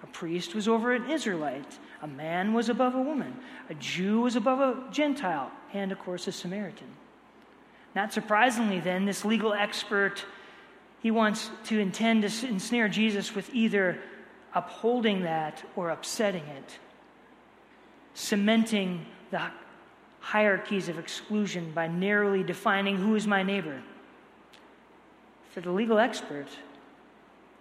A 0.03 0.07
priest 0.07 0.53
was 0.53 0.67
over 0.67 0.91
an 0.91 1.09
Israelite, 1.09 1.79
a 2.01 2.07
man 2.07 2.53
was 2.53 2.67
above 2.67 2.93
a 2.93 3.01
woman, 3.01 3.33
a 3.69 3.73
Jew 3.75 4.19
was 4.19 4.35
above 4.35 4.59
a 4.59 4.91
Gentile, 4.91 5.49
and 5.73 5.93
of 5.93 5.99
course, 5.99 6.27
a 6.27 6.33
Samaritan. 6.33 6.89
Not 7.95 8.11
surprisingly, 8.11 8.81
then, 8.81 9.05
this 9.05 9.23
legal 9.23 9.53
expert 9.53 10.25
he 11.01 11.09
wants 11.09 11.49
to 11.67 11.79
intend 11.79 12.29
to 12.29 12.47
ensnare 12.49 12.89
Jesus 12.89 13.33
with 13.33 13.49
either 13.53 13.97
upholding 14.53 15.21
that 15.21 15.63
or 15.77 15.91
upsetting 15.91 16.43
it, 16.43 16.79
cementing 18.13 19.05
the 19.31 19.43
hierarchies 20.19 20.89
of 20.89 20.99
exclusion 20.99 21.71
by 21.71 21.87
narrowly 21.87 22.43
defining 22.43 22.97
who 22.97 23.15
is 23.15 23.25
my 23.25 23.41
neighbor. 23.41 23.81
For 25.51 25.61
the 25.61 25.71
legal 25.71 25.97
expert, 25.99 26.47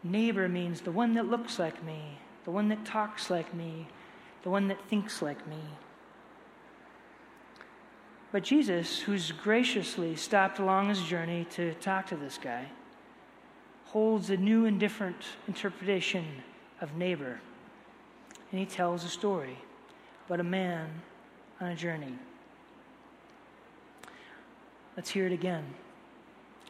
neighbor 0.02 0.48
means 0.48 0.80
the 0.80 0.92
one 0.92 1.14
that 1.14 1.28
looks 1.28 1.58
like 1.58 1.82
me, 1.84 2.18
the 2.44 2.50
one 2.50 2.68
that 2.68 2.84
talks 2.84 3.30
like 3.30 3.54
me, 3.54 3.88
the 4.42 4.50
one 4.50 4.68
that 4.68 4.88
thinks 4.88 5.22
like 5.22 5.46
me. 5.48 5.60
But 8.32 8.42
Jesus, 8.42 9.00
who's 9.00 9.32
graciously 9.32 10.14
stopped 10.16 10.58
along 10.58 10.88
his 10.88 11.02
journey 11.02 11.46
to 11.52 11.74
talk 11.74 12.06
to 12.08 12.16
this 12.16 12.38
guy, 12.38 12.66
holds 13.86 14.30
a 14.30 14.36
new 14.36 14.66
and 14.66 14.78
different 14.78 15.16
interpretation 15.48 16.24
of 16.80 16.94
neighbor. 16.96 17.40
And 18.50 18.60
he 18.60 18.66
tells 18.66 19.04
a 19.04 19.08
story 19.08 19.56
about 20.26 20.40
a 20.40 20.44
man 20.44 20.88
on 21.60 21.68
a 21.68 21.74
journey. 21.74 22.12
Let's 24.96 25.10
hear 25.10 25.26
it 25.26 25.32
again. 25.32 25.64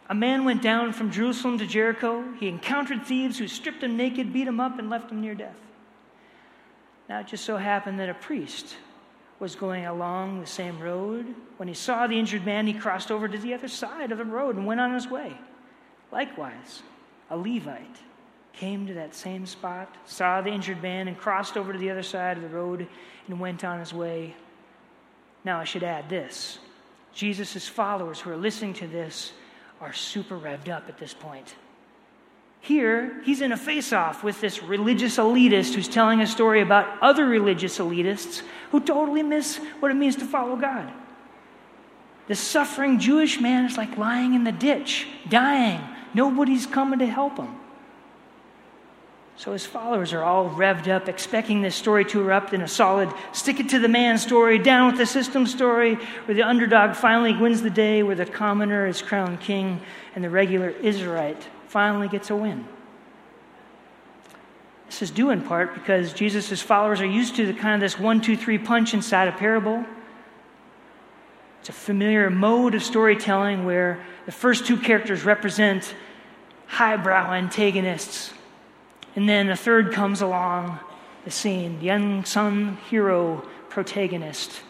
A 0.08 0.14
man 0.14 0.44
went 0.44 0.62
down 0.62 0.92
from 0.92 1.10
Jerusalem 1.10 1.58
to 1.58 1.66
Jericho. 1.66 2.24
He 2.38 2.48
encountered 2.48 3.04
thieves 3.04 3.38
who 3.38 3.48
stripped 3.48 3.82
him 3.82 3.96
naked, 3.96 4.32
beat 4.32 4.46
him 4.46 4.60
up, 4.60 4.78
and 4.78 4.88
left 4.88 5.10
him 5.10 5.20
near 5.20 5.34
death. 5.34 5.56
Now 7.08 7.20
it 7.20 7.26
just 7.26 7.44
so 7.44 7.56
happened 7.56 7.98
that 7.98 8.08
a 8.08 8.14
priest 8.14 8.76
was 9.38 9.54
going 9.54 9.84
along 9.86 10.40
the 10.40 10.46
same 10.46 10.80
road. 10.80 11.34
When 11.56 11.68
he 11.68 11.74
saw 11.74 12.06
the 12.06 12.18
injured 12.18 12.46
man, 12.46 12.66
he 12.66 12.72
crossed 12.72 13.10
over 13.10 13.28
to 13.28 13.38
the 13.38 13.54
other 13.54 13.68
side 13.68 14.12
of 14.12 14.18
the 14.18 14.24
road 14.24 14.56
and 14.56 14.66
went 14.66 14.80
on 14.80 14.94
his 14.94 15.08
way. 15.08 15.36
Likewise, 16.12 16.82
a 17.30 17.36
Levite 17.36 17.98
came 18.52 18.86
to 18.86 18.94
that 18.94 19.14
same 19.14 19.44
spot, 19.44 19.94
saw 20.06 20.40
the 20.40 20.50
injured 20.50 20.82
man, 20.82 21.08
and 21.08 21.18
crossed 21.18 21.56
over 21.56 21.72
to 21.72 21.78
the 21.78 21.90
other 21.90 22.02
side 22.02 22.36
of 22.36 22.42
the 22.42 22.48
road 22.48 22.88
and 23.28 23.40
went 23.40 23.64
on 23.64 23.80
his 23.80 23.92
way. 23.92 24.34
Now, 25.44 25.60
I 25.60 25.64
should 25.64 25.82
add 25.82 26.08
this 26.08 26.58
Jesus' 27.12 27.68
followers 27.68 28.20
who 28.20 28.30
are 28.30 28.36
listening 28.36 28.72
to 28.74 28.86
this 28.86 29.32
are 29.80 29.92
super 29.92 30.38
revved 30.38 30.68
up 30.68 30.88
at 30.88 30.98
this 30.98 31.14
point. 31.14 31.54
Here, 32.60 33.22
he's 33.24 33.42
in 33.42 33.52
a 33.52 33.56
face 33.56 33.92
off 33.92 34.24
with 34.24 34.40
this 34.40 34.62
religious 34.62 35.18
elitist 35.18 35.74
who's 35.74 35.88
telling 35.88 36.20
a 36.20 36.26
story 36.26 36.62
about 36.62 37.00
other 37.00 37.26
religious 37.26 37.78
elitists 37.78 38.42
who 38.70 38.80
totally 38.80 39.22
miss 39.22 39.58
what 39.78 39.90
it 39.90 39.94
means 39.94 40.16
to 40.16 40.24
follow 40.24 40.56
God. 40.56 40.92
The 42.26 42.34
suffering 42.34 42.98
Jewish 42.98 43.40
man 43.40 43.66
is 43.66 43.76
like 43.76 43.96
lying 43.96 44.34
in 44.34 44.42
the 44.42 44.52
ditch, 44.52 45.06
dying. 45.28 45.80
Nobody's 46.12 46.66
coming 46.66 46.98
to 46.98 47.06
help 47.06 47.36
him. 47.36 47.54
So 49.38 49.52
his 49.52 49.66
followers 49.66 50.14
are 50.14 50.22
all 50.22 50.48
revved 50.48 50.88
up, 50.88 51.10
expecting 51.10 51.60
this 51.60 51.76
story 51.76 52.06
to 52.06 52.22
erupt 52.22 52.54
in 52.54 52.62
a 52.62 52.68
solid 52.68 53.12
stick 53.32 53.60
it 53.60 53.68
to 53.68 53.78
the 53.78 53.88
man 53.88 54.16
story, 54.16 54.58
down 54.58 54.90
with 54.90 54.98
the 54.98 55.04
system 55.04 55.46
story, 55.46 55.96
where 56.24 56.34
the 56.34 56.42
underdog 56.42 56.96
finally 56.96 57.36
wins 57.36 57.60
the 57.60 57.68
day, 57.68 58.02
where 58.02 58.14
the 58.14 58.24
commoner 58.24 58.86
is 58.86 59.02
crowned 59.02 59.40
king, 59.40 59.80
and 60.14 60.24
the 60.24 60.30
regular 60.30 60.70
Israelite 60.70 61.46
finally 61.68 62.08
gets 62.08 62.30
a 62.30 62.36
win. 62.36 62.66
This 64.86 65.02
is 65.02 65.10
due 65.10 65.30
in 65.30 65.42
part 65.42 65.74
because 65.74 66.14
Jesus' 66.14 66.62
followers 66.62 67.02
are 67.02 67.06
used 67.06 67.36
to 67.36 67.44
the 67.44 67.52
kind 67.52 67.74
of 67.74 67.80
this 67.80 67.98
one, 67.98 68.22
two, 68.22 68.38
three 68.38 68.56
punch 68.56 68.94
inside 68.94 69.28
a 69.28 69.32
parable. 69.32 69.84
It's 71.60 71.68
a 71.68 71.72
familiar 71.72 72.30
mode 72.30 72.74
of 72.74 72.82
storytelling 72.82 73.66
where 73.66 74.02
the 74.24 74.32
first 74.32 74.64
two 74.64 74.78
characters 74.78 75.24
represent 75.24 75.94
highbrow 76.68 77.32
antagonists 77.32 78.32
and 79.16 79.28
then 79.28 79.48
a 79.48 79.56
third 79.56 79.92
comes 79.92 80.20
along 80.20 80.78
the 81.24 81.30
scene, 81.30 81.80
the 81.80 81.88
unsung 81.88 82.76
hero 82.88 83.42
protagonist. 83.68 84.60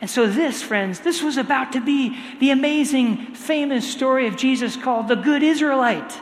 And 0.00 0.08
so, 0.08 0.26
this, 0.26 0.62
friends, 0.62 1.00
this 1.00 1.22
was 1.22 1.36
about 1.36 1.72
to 1.72 1.80
be 1.80 2.18
the 2.40 2.50
amazing, 2.50 3.34
famous 3.34 3.90
story 3.90 4.26
of 4.26 4.36
Jesus 4.36 4.76
called 4.76 5.08
the 5.08 5.16
Good 5.16 5.42
Israelite. 5.42 6.18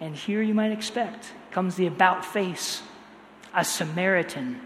And 0.00 0.16
here 0.16 0.42
you 0.42 0.54
might 0.54 0.72
expect 0.72 1.32
comes 1.50 1.76
the 1.76 1.86
about 1.86 2.24
face, 2.24 2.82
a 3.54 3.64
Samaritan 3.64 4.60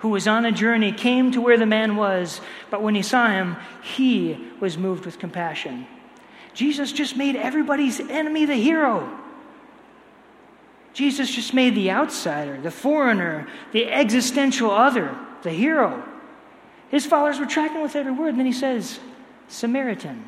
who 0.00 0.08
was 0.08 0.26
on 0.26 0.46
a 0.46 0.52
journey 0.52 0.92
came 0.92 1.30
to 1.30 1.40
where 1.40 1.58
the 1.58 1.66
man 1.66 1.94
was, 1.94 2.40
but 2.70 2.82
when 2.82 2.94
he 2.94 3.02
saw 3.02 3.28
him, 3.28 3.56
he 3.82 4.48
was 4.58 4.78
moved 4.78 5.04
with 5.04 5.18
compassion. 5.18 5.86
Jesus 6.54 6.92
just 6.92 7.16
made 7.16 7.36
everybody's 7.36 8.00
enemy 8.00 8.44
the 8.44 8.54
hero. 8.54 9.18
Jesus 10.92 11.30
just 11.30 11.54
made 11.54 11.74
the 11.74 11.90
outsider, 11.90 12.60
the 12.60 12.70
foreigner, 12.70 13.46
the 13.72 13.90
existential 13.90 14.70
other, 14.70 15.16
the 15.42 15.50
hero. 15.50 16.02
His 16.90 17.06
followers 17.06 17.38
were 17.38 17.46
tracking 17.46 17.82
with 17.82 17.94
every 17.94 18.12
word, 18.12 18.30
and 18.30 18.38
then 18.38 18.46
he 18.46 18.52
says, 18.52 18.98
Samaritan. 19.48 20.24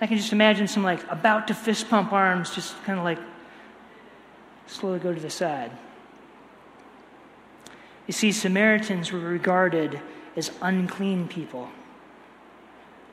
I 0.00 0.06
can 0.06 0.16
just 0.16 0.32
imagine 0.32 0.68
some 0.68 0.82
like 0.82 1.00
about 1.10 1.48
to 1.48 1.54
fist 1.54 1.88
pump 1.88 2.12
arms 2.12 2.54
just 2.54 2.80
kind 2.84 2.98
of 2.98 3.04
like 3.04 3.18
slowly 4.66 4.98
go 4.98 5.12
to 5.12 5.20
the 5.20 5.30
side. 5.30 5.72
You 8.06 8.12
see, 8.12 8.30
Samaritans 8.30 9.10
were 9.10 9.18
regarded 9.18 10.00
as 10.36 10.52
unclean 10.60 11.28
people. 11.28 11.68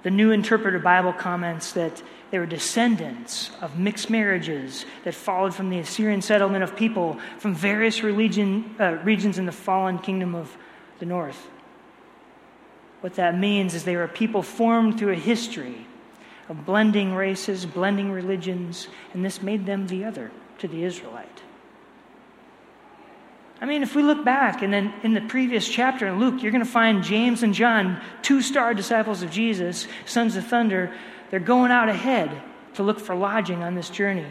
The 0.03 0.12
New 0.12 0.31
Interpreter 0.31 0.79
Bible 0.79 1.13
comments 1.13 1.72
that 1.74 2.03
they 2.29 2.39
were 2.39 2.45
descendants 2.45 3.51
of 3.62 3.79
mixed 3.79 4.10
marriages 4.10 4.86
that 5.05 5.13
followed 5.13 5.55
from 5.55 5.69
the 5.69 5.79
Assyrian 5.79 6.22
settlement 6.22 6.63
of 6.63 6.75
people 6.75 7.19
from 7.38 7.55
various 7.55 8.03
religion, 8.03 8.75
uh, 8.79 8.98
regions 9.03 9.38
in 9.38 9.45
the 9.45 9.51
fallen 9.53 10.00
kingdom 10.00 10.36
of 10.36 10.57
the 11.00 11.05
north. 11.05 11.48
What 13.00 13.15
that 13.15 13.38
means 13.38 13.74
is 13.74 13.83
they 13.83 13.95
were 13.95 14.03
a 14.03 14.10
people 14.10 14.43
formed 14.43 14.98
through 14.98 15.12
a 15.12 15.15
history 15.15 15.86
of 16.50 16.65
blending 16.65 17.13
races, 17.13 17.65
blending 17.65 18.12
religions, 18.12 18.89
and 19.13 19.24
this 19.24 19.41
made 19.41 19.65
them 19.65 19.88
the 19.88 20.03
other 20.03 20.31
to 20.60 20.67
the 20.67 20.83
Israelite. 20.83 21.42
I 23.63 23.65
mean, 23.65 23.82
if 23.82 23.96
we 23.96 24.03
look 24.03 24.25
back 24.25 24.62
and 24.62 24.74
then 24.74 24.93
in 25.03 25.13
the 25.13 25.22
previous 25.22 25.65
chapter 25.65 26.05
in 26.05 26.20
Luke, 26.20 26.43
you're 26.43 26.51
going 26.51 26.65
to 26.65 26.70
find 26.70 27.01
James 27.01 27.43
and 27.43 27.53
John, 27.53 28.01
two 28.22 28.41
star 28.41 28.74
disciples 28.74 29.24
of 29.24 29.32
Jesus, 29.32 29.88
sons 30.05 30.36
of 30.36 30.46
thunder, 30.46 30.93
they're 31.32 31.39
going 31.39 31.72
out 31.72 31.88
ahead 31.88 32.41
to 32.74 32.84
look 32.84 33.00
for 33.00 33.15
lodging 33.15 33.63
on 33.63 33.74
this 33.74 33.89
journey. 33.89 34.27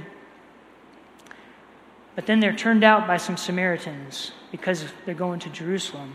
But 2.15 2.27
then 2.27 2.41
they're 2.41 2.55
turned 2.55 2.85
out 2.85 3.07
by 3.07 3.17
some 3.17 3.39
Samaritans 3.39 4.33
because 4.51 4.85
they're 5.07 5.15
going 5.15 5.41
to 5.41 5.49
Jerusalem. 5.49 6.13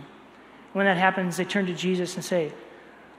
When 0.74 0.86
that 0.86 0.98
happens, 0.98 1.38
they 1.38 1.46
turn 1.46 1.66
to 1.66 1.74
Jesus 1.74 2.14
and 2.14 2.24
say, 2.24 2.54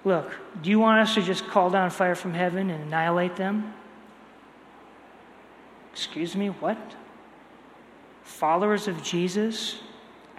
Look, 0.04 0.30
do 0.62 0.70
you 0.70 0.78
want 0.78 1.00
us 1.00 1.14
to 1.14 1.22
just 1.22 1.48
call 1.48 1.70
down 1.70 1.90
fire 1.90 2.14
from 2.14 2.34
heaven 2.34 2.70
and 2.70 2.84
annihilate 2.84 3.34
them? 3.34 3.74
Excuse 5.92 6.36
me, 6.36 6.50
what? 6.50 6.78
Followers 8.28 8.86
of 8.88 9.02
Jesus 9.02 9.78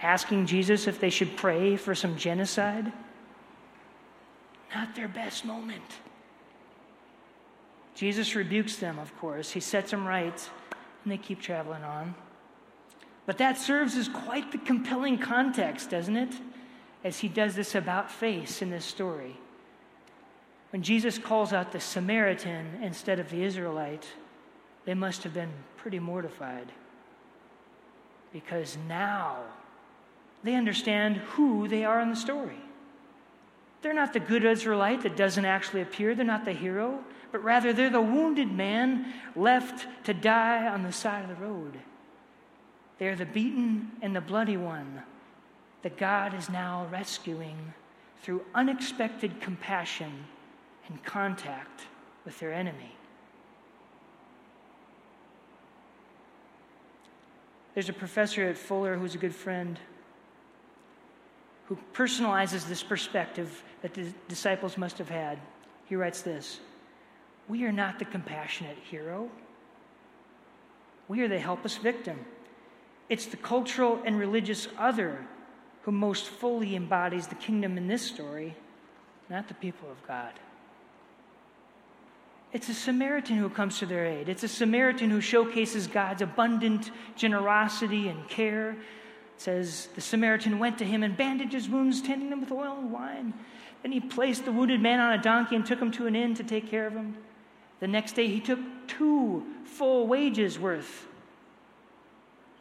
asking 0.00 0.46
Jesus 0.46 0.86
if 0.86 1.00
they 1.00 1.10
should 1.10 1.36
pray 1.36 1.76
for 1.76 1.92
some 1.92 2.16
genocide? 2.16 2.92
Not 4.72 4.94
their 4.94 5.08
best 5.08 5.44
moment. 5.44 5.82
Jesus 7.96 8.36
rebukes 8.36 8.76
them, 8.76 8.98
of 9.00 9.14
course. 9.18 9.50
He 9.50 9.60
sets 9.60 9.90
them 9.90 10.06
right, 10.06 10.48
and 11.02 11.12
they 11.12 11.18
keep 11.18 11.42
traveling 11.42 11.82
on. 11.82 12.14
But 13.26 13.38
that 13.38 13.58
serves 13.58 13.96
as 13.96 14.08
quite 14.08 14.52
the 14.52 14.58
compelling 14.58 15.18
context, 15.18 15.90
doesn't 15.90 16.16
it? 16.16 16.34
As 17.02 17.18
he 17.18 17.28
does 17.28 17.56
this 17.56 17.74
about 17.74 18.10
face 18.10 18.62
in 18.62 18.70
this 18.70 18.84
story. 18.84 19.36
When 20.70 20.82
Jesus 20.82 21.18
calls 21.18 21.52
out 21.52 21.72
the 21.72 21.80
Samaritan 21.80 22.78
instead 22.82 23.18
of 23.18 23.30
the 23.30 23.42
Israelite, 23.42 24.06
they 24.84 24.94
must 24.94 25.24
have 25.24 25.34
been 25.34 25.52
pretty 25.76 25.98
mortified. 25.98 26.70
Because 28.32 28.76
now 28.88 29.38
they 30.42 30.54
understand 30.54 31.16
who 31.16 31.68
they 31.68 31.84
are 31.84 32.00
in 32.00 32.10
the 32.10 32.16
story. 32.16 32.60
They're 33.82 33.94
not 33.94 34.12
the 34.12 34.20
good 34.20 34.44
Israelite 34.44 35.02
that 35.02 35.16
doesn't 35.16 35.44
actually 35.44 35.82
appear, 35.82 36.14
they're 36.14 36.24
not 36.24 36.44
the 36.44 36.52
hero, 36.52 36.98
but 37.32 37.42
rather 37.42 37.72
they're 37.72 37.90
the 37.90 38.00
wounded 38.00 38.50
man 38.50 39.12
left 39.34 39.86
to 40.04 40.14
die 40.14 40.66
on 40.66 40.82
the 40.82 40.92
side 40.92 41.22
of 41.22 41.28
the 41.28 41.44
road. 41.44 41.78
They're 42.98 43.16
the 43.16 43.26
beaten 43.26 43.92
and 44.02 44.14
the 44.14 44.20
bloody 44.20 44.56
one 44.56 45.02
that 45.82 45.96
God 45.96 46.34
is 46.34 46.50
now 46.50 46.86
rescuing 46.90 47.72
through 48.22 48.42
unexpected 48.54 49.40
compassion 49.40 50.26
and 50.88 51.02
contact 51.02 51.86
with 52.24 52.38
their 52.38 52.52
enemy. 52.52 52.94
There's 57.74 57.88
a 57.88 57.94
professor 57.94 58.48
at 58.48 58.58
Fuller 58.58 58.96
who's 58.96 59.14
a 59.14 59.18
good 59.18 59.34
friend 59.34 59.78
who 61.66 61.78
personalizes 61.94 62.66
this 62.66 62.82
perspective 62.82 63.62
that 63.82 63.94
the 63.94 64.12
disciples 64.28 64.76
must 64.76 64.98
have 64.98 65.08
had. 65.08 65.38
He 65.86 65.94
writes 65.94 66.22
this 66.22 66.60
We 67.48 67.64
are 67.64 67.72
not 67.72 67.98
the 67.98 68.04
compassionate 68.04 68.76
hero, 68.90 69.30
we 71.08 71.20
are 71.22 71.28
the 71.28 71.38
helpless 71.38 71.76
victim. 71.76 72.18
It's 73.08 73.26
the 73.26 73.36
cultural 73.36 74.00
and 74.04 74.18
religious 74.18 74.68
other 74.78 75.26
who 75.82 75.90
most 75.90 76.28
fully 76.28 76.76
embodies 76.76 77.26
the 77.26 77.34
kingdom 77.34 77.76
in 77.76 77.88
this 77.88 78.02
story, 78.02 78.54
not 79.28 79.48
the 79.48 79.54
people 79.54 79.90
of 79.90 80.06
God. 80.06 80.32
It's 82.52 82.68
a 82.68 82.74
Samaritan 82.74 83.36
who 83.36 83.48
comes 83.48 83.78
to 83.78 83.86
their 83.86 84.06
aid. 84.06 84.28
It's 84.28 84.42
a 84.42 84.48
Samaritan 84.48 85.10
who 85.10 85.20
showcases 85.20 85.86
God's 85.86 86.22
abundant 86.22 86.90
generosity 87.16 88.08
and 88.08 88.28
care 88.28 88.70
It 88.70 88.76
says 89.36 89.88
the 89.94 90.00
Samaritan 90.00 90.58
went 90.58 90.78
to 90.78 90.84
him 90.84 91.02
and 91.02 91.16
bandaged 91.16 91.52
his 91.52 91.68
wounds, 91.68 92.02
tending 92.02 92.30
them 92.30 92.40
with 92.40 92.50
oil 92.50 92.76
and 92.78 92.92
wine. 92.92 93.34
Then 93.82 93.92
he 93.92 94.00
placed 94.00 94.44
the 94.44 94.52
wounded 94.52 94.80
man 94.80 95.00
on 95.00 95.12
a 95.12 95.22
donkey 95.22 95.56
and 95.56 95.64
took 95.64 95.80
him 95.80 95.92
to 95.92 96.06
an 96.06 96.16
inn 96.16 96.34
to 96.34 96.42
take 96.42 96.68
care 96.68 96.86
of 96.86 96.92
him. 96.92 97.16
The 97.78 97.88
next 97.88 98.12
day 98.12 98.26
he 98.26 98.40
took 98.40 98.58
two 98.88 99.46
full 99.64 100.06
wages 100.06 100.58
worth 100.58 101.06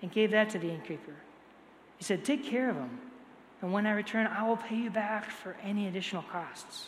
and 0.01 0.11
gave 0.11 0.31
that 0.31 0.51
to 0.51 0.59
the 0.59 0.69
innkeeper. 0.69 1.15
He 1.97 2.03
said, 2.03 2.23
Take 2.23 2.45
care 2.45 2.69
of 2.69 2.77
him, 2.77 2.99
and 3.61 3.73
when 3.73 3.85
I 3.85 3.91
return, 3.91 4.27
I 4.27 4.47
will 4.47 4.55
pay 4.55 4.77
you 4.77 4.89
back 4.89 5.29
for 5.29 5.57
any 5.63 5.87
additional 5.87 6.23
costs. 6.23 6.87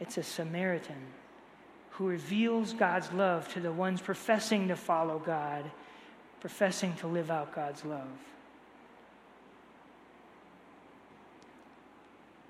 It's 0.00 0.18
a 0.18 0.22
Samaritan 0.22 1.06
who 1.90 2.06
reveals 2.06 2.72
God's 2.72 3.12
love 3.12 3.48
to 3.54 3.60
the 3.60 3.72
ones 3.72 4.00
professing 4.00 4.68
to 4.68 4.76
follow 4.76 5.18
God 5.18 5.70
professing 6.44 6.92
to 6.96 7.06
live 7.06 7.30
out 7.30 7.54
God's 7.54 7.86
love. 7.86 8.06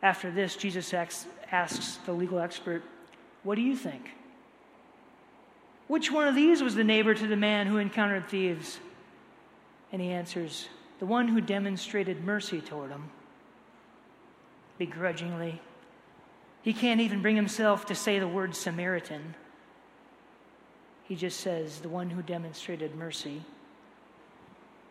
After 0.03 0.33
this, 0.33 0.57
Jesus 0.57 0.93
asks, 0.93 1.99
the 2.05 2.13
legal 2.13 2.41
expert, 2.41 2.83
What 3.45 3.55
do 3.55 3.63
you 3.63 3.77
think? 3.77 4.11
Which 5.87 6.11
one 6.11 6.27
of 6.27 6.35
these 6.35 6.61
was 6.61 6.75
the 6.75 6.83
neighbor 6.83 7.15
to 7.15 7.27
the 7.29 7.37
man 7.37 7.69
who 7.69 7.77
encountered 7.77 8.27
thieves? 8.27 8.81
And 9.93 10.03
he 10.03 10.11
answers, 10.11 10.69
The 10.99 11.07
one 11.07 11.29
who 11.29 11.41
demonstrated 11.41 12.25
mercy 12.25 12.61
toward 12.61 12.91
him. 12.91 13.11
Begrudgingly. 14.77 15.61
He 16.64 16.72
can't 16.72 17.00
even 17.00 17.20
bring 17.20 17.37
himself 17.37 17.85
to 17.87 17.94
say 17.94 18.18
the 18.18 18.27
word 18.27 18.57
Samaritan. 18.57 19.35
He 21.05 21.14
just 21.14 21.40
says, 21.40 21.81
The 21.81 21.90
one 21.90 22.09
who 22.09 22.22
demonstrated 22.22 22.96
mercy. 22.96 23.42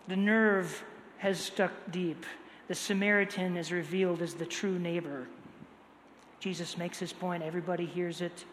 The 0.08 0.16
nerve 0.16 0.84
has 1.18 1.40
stuck 1.40 1.72
deep. 1.90 2.28
The 2.68 2.76
Samaritan 2.76 3.58
is 3.58 3.72
revealed 3.72 4.22
as 4.22 4.36
the 4.36 4.46
true 4.46 4.78
neighbor. 4.78 5.28
Jesus 6.40 6.78
makes 6.78 7.00
his 7.00 7.12
point, 7.12 7.42
everybody 7.42 7.88
hears 7.88 8.22
it. 8.22 8.46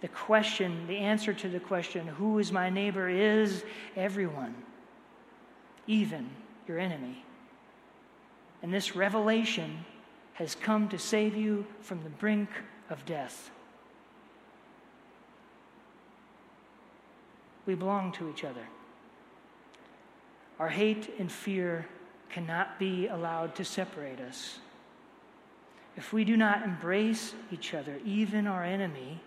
The 0.00 0.08
question, 0.08 0.86
the 0.86 0.96
answer 0.96 1.34
to 1.34 1.48
the 1.50 1.60
question, 1.60 2.06
who 2.06 2.38
is 2.38 2.50
my 2.50 2.70
neighbor, 2.70 3.10
is 3.10 3.62
everyone, 3.94 4.54
even 5.86 6.30
your 6.66 6.78
enemy. 6.78 7.24
And 8.62 8.72
this 8.72 8.96
revelation 8.96 9.84
has 10.34 10.54
come 10.54 10.88
to 10.88 10.98
save 10.98 11.36
you 11.36 11.66
from 11.80 12.02
the 12.02 12.10
brink 12.10 12.48
of 12.90 13.04
death. 13.06 13.50
We 17.66 17.74
belong 17.74 18.12
to 18.12 18.28
each 18.28 18.44
other. 18.44 18.66
Our 20.58 20.68
hate 20.68 21.14
and 21.18 21.30
fear 21.30 21.86
cannot 22.30 22.78
be 22.78 23.06
allowed 23.06 23.54
to 23.56 23.64
separate 23.64 24.20
us. 24.20 24.58
If 25.96 26.12
we 26.12 26.24
do 26.24 26.36
not 26.36 26.62
embrace 26.62 27.34
each 27.52 27.72
other, 27.72 28.00
even 28.04 28.46
our 28.46 28.64
enemy 28.64 29.20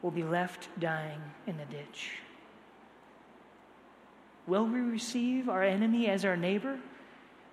will 0.00 0.10
be 0.10 0.24
left 0.24 0.68
dying 0.80 1.20
in 1.46 1.58
the 1.58 1.64
ditch. 1.66 2.12
Will 4.46 4.66
we 4.66 4.80
receive 4.80 5.48
our 5.48 5.62
enemy 5.62 6.08
as 6.08 6.24
our 6.24 6.36
neighbor? 6.36 6.78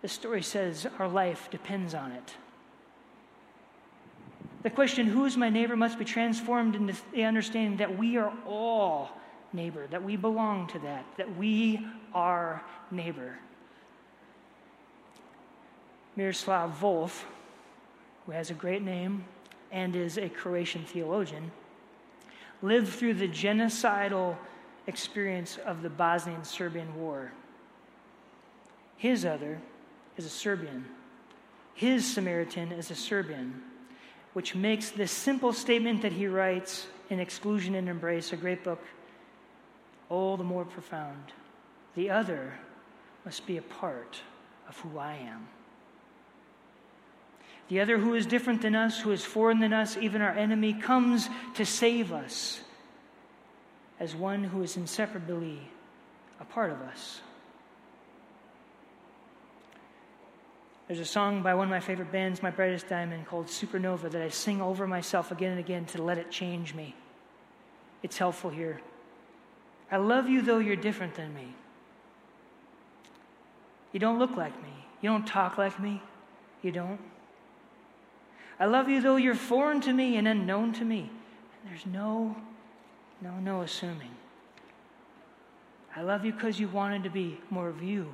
The 0.02 0.08
story 0.08 0.42
says 0.42 0.88
our 0.98 1.08
life 1.08 1.50
depends 1.52 1.94
on 1.94 2.12
it. 2.12 2.36
The 4.64 4.70
question, 4.70 5.08
who 5.08 5.26
is 5.26 5.38
my 5.38 5.50
neighbor, 5.50 5.76
must 5.76 5.98
be 5.98 6.06
transformed 6.06 6.76
into 6.76 6.94
the 7.14 7.24
understanding 7.24 7.78
that 7.78 7.98
we 7.98 8.18
are 8.18 8.34
all 8.46 9.12
neighbor, 9.54 9.88
that 9.88 10.04
we 10.04 10.16
belong 10.16 10.68
to 10.68 10.80
that, 10.80 11.06
that 11.18 11.38
we 11.38 11.86
are 12.14 12.64
neighbor. 12.92 13.40
Miroslav 16.16 16.78
Volf, 16.80 17.24
who 18.26 18.34
has 18.34 18.50
a 18.50 18.54
great 18.54 18.82
name, 18.82 19.24
and 19.72 19.96
is 19.96 20.18
a 20.18 20.28
Croatian 20.28 20.84
theologian, 20.84 21.52
lived 22.62 22.90
through 22.90 23.14
the 23.14 23.28
genocidal 23.28 24.36
experience 24.88 25.58
of 25.66 25.82
the 25.82 25.90
Bosnian 25.90 26.44
Serbian 26.44 26.94
War. 27.00 27.32
His 28.98 29.24
other 29.24 29.62
is 30.20 30.26
a 30.26 30.30
Serbian. 30.30 30.84
His 31.74 32.06
Samaritan 32.06 32.74
is 32.74 32.92
a 32.92 32.96
Serbian, 32.96 33.64
which 34.34 34.54
makes 34.54 34.92
this 34.92 35.14
simple 35.14 35.54
statement 35.54 36.02
that 36.02 36.12
he 36.12 36.28
writes 36.28 36.88
in 37.10 37.22
Exclusion 37.22 37.74
and 37.74 37.88
Embrace, 37.88 38.34
a 38.34 38.36
great 38.36 38.62
book, 38.62 38.84
all 40.10 40.36
the 40.36 40.44
more 40.44 40.66
profound. 40.66 41.24
The 41.96 42.10
other 42.10 42.54
must 43.24 43.48
be 43.48 43.56
a 43.56 43.62
part 43.62 44.20
of 44.68 44.78
who 44.80 45.00
I 45.00 45.16
am. 45.16 45.48
The 47.70 47.80
other 47.80 47.98
who 47.98 48.14
is 48.14 48.26
different 48.26 48.62
than 48.62 48.76
us, 48.76 49.00
who 49.00 49.12
is 49.12 49.24
foreign 49.24 49.60
than 49.60 49.72
us, 49.72 49.96
even 49.96 50.22
our 50.22 50.34
enemy, 50.34 50.74
comes 50.74 51.30
to 51.56 51.66
save 51.66 52.12
us 52.12 52.60
as 54.02 54.18
one 54.18 54.44
who 54.44 54.64
is 54.64 54.76
inseparably 54.76 55.62
a 56.42 56.46
part 56.46 56.72
of 56.72 56.82
us. 56.82 57.22
There's 60.90 61.00
a 61.00 61.06
song 61.06 61.44
by 61.44 61.54
one 61.54 61.66
of 61.66 61.70
my 61.70 61.80
favorite 61.80 62.12
bands, 62.12 62.42
My 62.42 62.50
Brightest 62.50 62.90
Diamond, 62.90 63.28
called 63.28 63.46
Supernova, 63.46 64.10
that 64.10 64.24
I 64.24 64.30
sing 64.30 64.60
over 64.60 64.88
myself 64.88 65.32
again 65.32 65.52
and 65.52 65.60
again 65.60 65.86
to 65.86 66.02
let 66.02 66.18
it 66.18 66.32
change 66.32 66.74
me. 66.74 66.96
It's 68.02 68.18
helpful 68.18 68.50
here. 68.50 68.82
I 69.92 69.98
love 69.98 70.28
you 70.28 70.42
though 70.42 70.58
you're 70.58 70.76
different 70.76 71.14
than 71.14 71.32
me. 71.36 71.54
You 73.92 74.00
don't 74.00 74.18
look 74.18 74.36
like 74.36 74.60
me. 74.64 74.74
You 75.02 75.12
don't 75.12 75.28
talk 75.28 75.60
like 75.60 75.80
me. 75.80 76.02
You 76.64 76.72
don't. 76.72 77.00
I 78.60 78.66
love 78.66 78.90
you 78.90 79.00
though 79.00 79.18
you're 79.18 79.36
foreign 79.36 79.82
to 79.82 79.94
me 79.94 80.18
and 80.18 80.28
unknown 80.28 80.74
to 80.74 80.86
me. 80.86 81.02
And 81.62 81.72
there's 81.72 81.86
no, 81.86 82.36
no, 83.22 83.36
no 83.36 83.62
assuming. 83.62 84.16
I 85.96 86.02
love 86.02 86.26
you 86.26 86.34
because 86.34 86.60
you 86.60 86.68
wanted 86.68 87.04
to 87.04 87.12
be 87.12 87.40
more 87.52 87.70
of 87.70 87.84
you. 87.84 88.12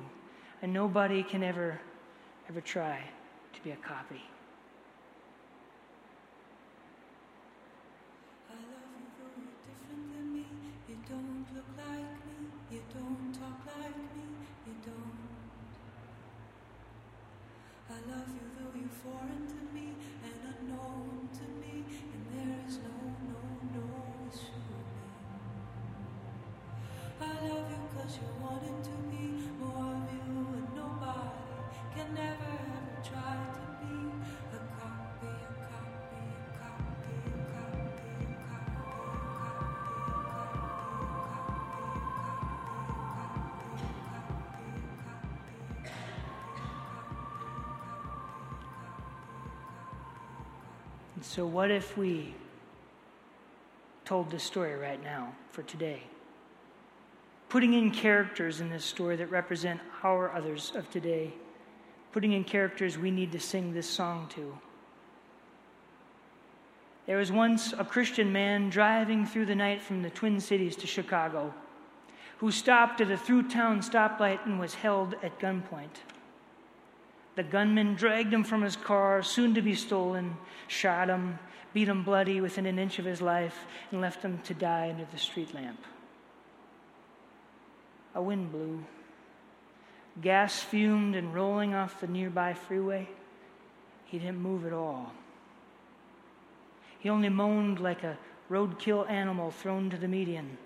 And 0.60 0.74
nobody 0.74 1.22
can 1.22 1.42
ever 1.42 1.80
ever 2.48 2.60
try 2.60 3.00
to 3.52 3.60
be 3.62 3.70
a 3.72 3.76
copy. 3.76 4.22
I 8.48 8.54
love 8.54 8.90
you 8.94 9.06
though 9.18 9.34
you're 9.34 9.58
different 9.66 10.14
than 10.14 10.32
me, 10.32 10.46
you 10.88 10.96
don't 11.08 11.46
look 11.54 11.66
like 11.76 12.06
me, 12.22 12.46
you 12.70 12.82
don't 12.94 13.34
talk 13.34 13.66
like 13.66 13.96
me, 13.96 14.22
you 14.66 14.74
don't. 14.84 15.26
I 17.90 17.98
love 18.14 18.28
you 18.28 18.46
though 18.54 18.78
you 18.78 18.88
foreign 19.02 19.55
so, 51.36 51.46
what 51.46 51.70
if 51.70 51.98
we 51.98 52.34
told 54.04 54.30
this 54.30 54.42
story 54.42 54.74
right 54.74 55.02
now 55.04 55.34
for 55.50 55.62
today? 55.62 56.02
Putting 57.50 57.74
in 57.74 57.90
characters 57.90 58.60
in 58.60 58.70
this 58.70 58.84
story 58.84 59.16
that 59.16 59.30
represent 59.30 59.80
our 60.02 60.32
others 60.32 60.72
of 60.74 60.90
today 60.90 61.34
putting 62.16 62.32
in 62.32 62.44
characters 62.44 62.96
we 62.96 63.10
need 63.10 63.30
to 63.30 63.38
sing 63.38 63.74
this 63.74 63.86
song 63.86 64.26
to. 64.34 64.56
There 67.04 67.18
was 67.18 67.30
once 67.30 67.74
a 67.74 67.84
Christian 67.84 68.32
man 68.32 68.70
driving 68.70 69.26
through 69.26 69.44
the 69.44 69.54
night 69.54 69.82
from 69.82 70.00
the 70.00 70.08
Twin 70.08 70.40
Cities 70.40 70.76
to 70.76 70.86
Chicago 70.86 71.52
who 72.38 72.50
stopped 72.50 73.02
at 73.02 73.10
a 73.10 73.18
through 73.18 73.50
town 73.50 73.80
stoplight 73.80 74.46
and 74.46 74.58
was 74.58 74.72
held 74.72 75.14
at 75.22 75.38
gunpoint. 75.38 76.00
The 77.36 77.42
gunman 77.42 77.94
dragged 77.94 78.32
him 78.32 78.44
from 78.44 78.62
his 78.62 78.76
car, 78.76 79.22
soon 79.22 79.54
to 79.54 79.62
be 79.62 79.74
stolen, 79.74 80.36
shot 80.68 81.08
him, 81.08 81.38
beat 81.72 81.88
him 81.88 82.02
bloody 82.02 82.40
within 82.40 82.66
an 82.66 82.78
inch 82.78 82.98
of 82.98 83.04
his 83.04 83.20
life, 83.20 83.66
and 83.90 84.00
left 84.00 84.22
him 84.22 84.40
to 84.44 84.54
die 84.54 84.90
under 84.90 85.06
the 85.12 85.18
street 85.18 85.54
lamp. 85.54 85.80
A 88.14 88.22
wind 88.22 88.50
blew 88.50 88.82
gas 90.22 90.60
fumed 90.60 91.14
and 91.14 91.34
rolling 91.34 91.74
off 91.74 92.00
the 92.00 92.06
nearby 92.06 92.54
freeway, 92.54 93.06
he 94.06 94.18
didn't 94.18 94.40
move 94.40 94.64
at 94.64 94.72
all. 94.72 95.12
He 96.98 97.10
only 97.10 97.28
moaned 97.28 97.80
like 97.80 98.02
a 98.02 98.16
roadkill 98.50 99.08
animal 99.10 99.50
thrown 99.50 99.90
to 99.90 99.96
the 99.96 100.08
median. 100.08 100.56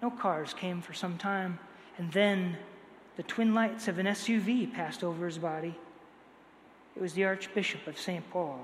No 0.00 0.10
cars 0.10 0.54
came 0.54 0.80
for 0.80 0.92
some 0.92 1.18
time, 1.18 1.58
and 1.98 2.12
then 2.12 2.56
the 3.16 3.22
twin 3.22 3.54
lights 3.54 3.88
of 3.88 3.98
an 3.98 4.06
SUV 4.06 4.72
passed 4.72 5.04
over 5.04 5.26
his 5.26 5.38
body. 5.38 5.74
It 6.96 7.02
was 7.02 7.14
the 7.14 7.24
Archbishop 7.24 7.86
of 7.86 7.98
St. 7.98 8.28
Paul, 8.30 8.60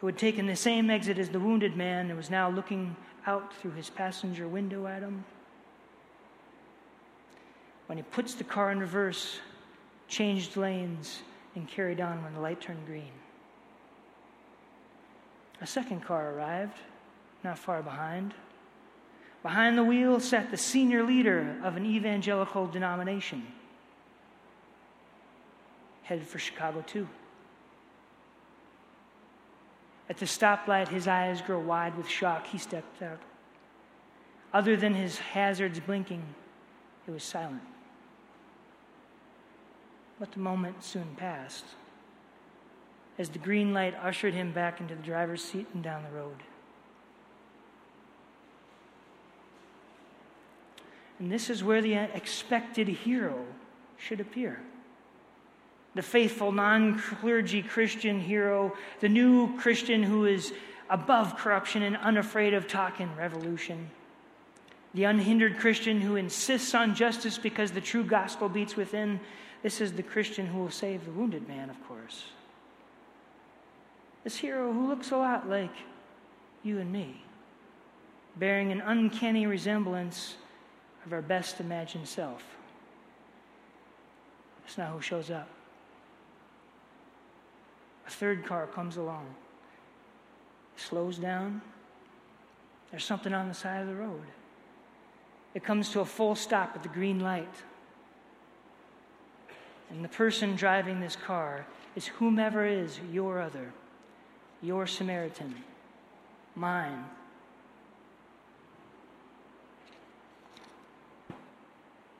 who 0.00 0.06
had 0.06 0.18
taken 0.18 0.46
the 0.46 0.56
same 0.56 0.90
exit 0.90 1.18
as 1.18 1.28
the 1.28 1.40
wounded 1.40 1.76
man 1.76 2.06
and 2.06 2.16
was 2.16 2.30
now 2.30 2.48
looking 2.48 2.96
out 3.26 3.54
through 3.54 3.72
his 3.72 3.90
passenger 3.90 4.48
window 4.48 4.86
at 4.86 5.02
him 5.02 5.24
when 7.90 7.96
he 7.96 8.04
puts 8.04 8.34
the 8.34 8.44
car 8.44 8.70
in 8.70 8.78
reverse, 8.78 9.40
changed 10.06 10.56
lanes, 10.56 11.22
and 11.56 11.66
carried 11.66 12.00
on 12.00 12.22
when 12.22 12.32
the 12.32 12.38
light 12.38 12.60
turned 12.60 12.86
green. 12.86 13.10
A 15.60 15.66
second 15.66 16.04
car 16.04 16.32
arrived, 16.32 16.78
not 17.42 17.58
far 17.58 17.82
behind. 17.82 18.32
Behind 19.42 19.78
the 19.78 19.84
wheel 19.84 20.20
sat 20.20 20.50
the 20.50 20.56
senior 20.56 21.02
leader 21.02 21.56
of 21.62 21.76
an 21.76 21.86
evangelical 21.86 22.66
denomination, 22.66 23.46
headed 26.02 26.26
for 26.26 26.38
Chicago, 26.38 26.84
too. 26.86 27.08
At 30.10 30.18
the 30.18 30.26
stoplight, 30.26 30.88
his 30.88 31.06
eyes 31.06 31.40
grow 31.40 31.60
wide 31.60 31.96
with 31.96 32.08
shock. 32.08 32.46
He 32.48 32.58
stepped 32.58 33.00
out. 33.00 33.20
Other 34.52 34.76
than 34.76 34.94
his 34.94 35.18
hazards 35.18 35.78
blinking, 35.78 36.22
it 37.06 37.10
was 37.12 37.22
silent. 37.22 37.62
But 40.18 40.32
the 40.32 40.40
moment 40.40 40.82
soon 40.82 41.14
passed 41.16 41.64
as 43.18 43.28
the 43.28 43.38
green 43.38 43.72
light 43.72 43.94
ushered 44.02 44.34
him 44.34 44.50
back 44.50 44.80
into 44.80 44.94
the 44.94 45.02
driver's 45.02 45.44
seat 45.44 45.66
and 45.72 45.82
down 45.82 46.02
the 46.02 46.10
road. 46.10 46.42
And 51.20 51.30
this 51.30 51.50
is 51.50 51.62
where 51.62 51.82
the 51.82 51.94
expected 51.94 52.88
hero 52.88 53.44
should 53.98 54.20
appear. 54.20 54.58
The 55.94 56.02
faithful, 56.02 56.50
non 56.50 56.98
clergy 56.98 57.62
Christian 57.62 58.20
hero, 58.20 58.74
the 59.00 59.08
new 59.08 59.56
Christian 59.58 60.02
who 60.02 60.24
is 60.24 60.52
above 60.88 61.36
corruption 61.36 61.82
and 61.82 61.96
unafraid 61.98 62.54
of 62.54 62.66
talking 62.66 63.14
revolution. 63.16 63.90
The 64.94 65.04
unhindered 65.04 65.58
Christian 65.58 66.00
who 66.00 66.16
insists 66.16 66.74
on 66.74 66.94
justice 66.94 67.38
because 67.38 67.70
the 67.70 67.80
true 67.80 68.02
gospel 68.02 68.48
beats 68.48 68.74
within 68.74 69.20
this 69.62 69.80
is 69.80 69.92
the 69.92 70.02
Christian 70.02 70.46
who 70.46 70.58
will 70.58 70.70
save 70.70 71.04
the 71.04 71.10
wounded 71.10 71.46
man, 71.46 71.68
of 71.68 71.86
course. 71.86 72.24
This 74.24 74.36
hero 74.36 74.72
who 74.72 74.88
looks 74.88 75.10
a 75.10 75.16
lot 75.16 75.48
like 75.48 75.72
you 76.62 76.78
and 76.78 76.90
me, 76.90 77.22
bearing 78.36 78.72
an 78.72 78.80
uncanny 78.80 79.46
resemblance 79.46 80.36
of 81.06 81.12
our 81.12 81.22
best 81.22 81.60
imagined 81.60 82.06
self. 82.06 82.42
That's 84.62 84.78
not 84.78 84.90
who 84.90 85.00
shows 85.00 85.30
up. 85.30 85.48
A 88.06 88.10
third 88.10 88.44
car 88.44 88.66
comes 88.66 88.96
along, 88.96 89.26
it 90.76 90.80
slows 90.80 91.18
down. 91.18 91.62
There's 92.90 93.04
something 93.04 93.32
on 93.32 93.46
the 93.46 93.54
side 93.54 93.82
of 93.82 93.86
the 93.86 93.94
road. 93.94 94.24
It 95.54 95.62
comes 95.62 95.90
to 95.90 96.00
a 96.00 96.04
full 96.04 96.34
stop 96.34 96.72
at 96.74 96.82
the 96.82 96.88
green 96.88 97.20
light. 97.20 97.54
And 99.90 100.04
the 100.04 100.08
person 100.08 100.56
driving 100.56 101.00
this 101.00 101.16
car 101.16 101.66
is 101.96 102.06
whomever 102.06 102.64
is 102.64 103.00
your 103.12 103.40
other, 103.40 103.72
your 104.62 104.86
Samaritan, 104.86 105.54
mine. 106.54 107.04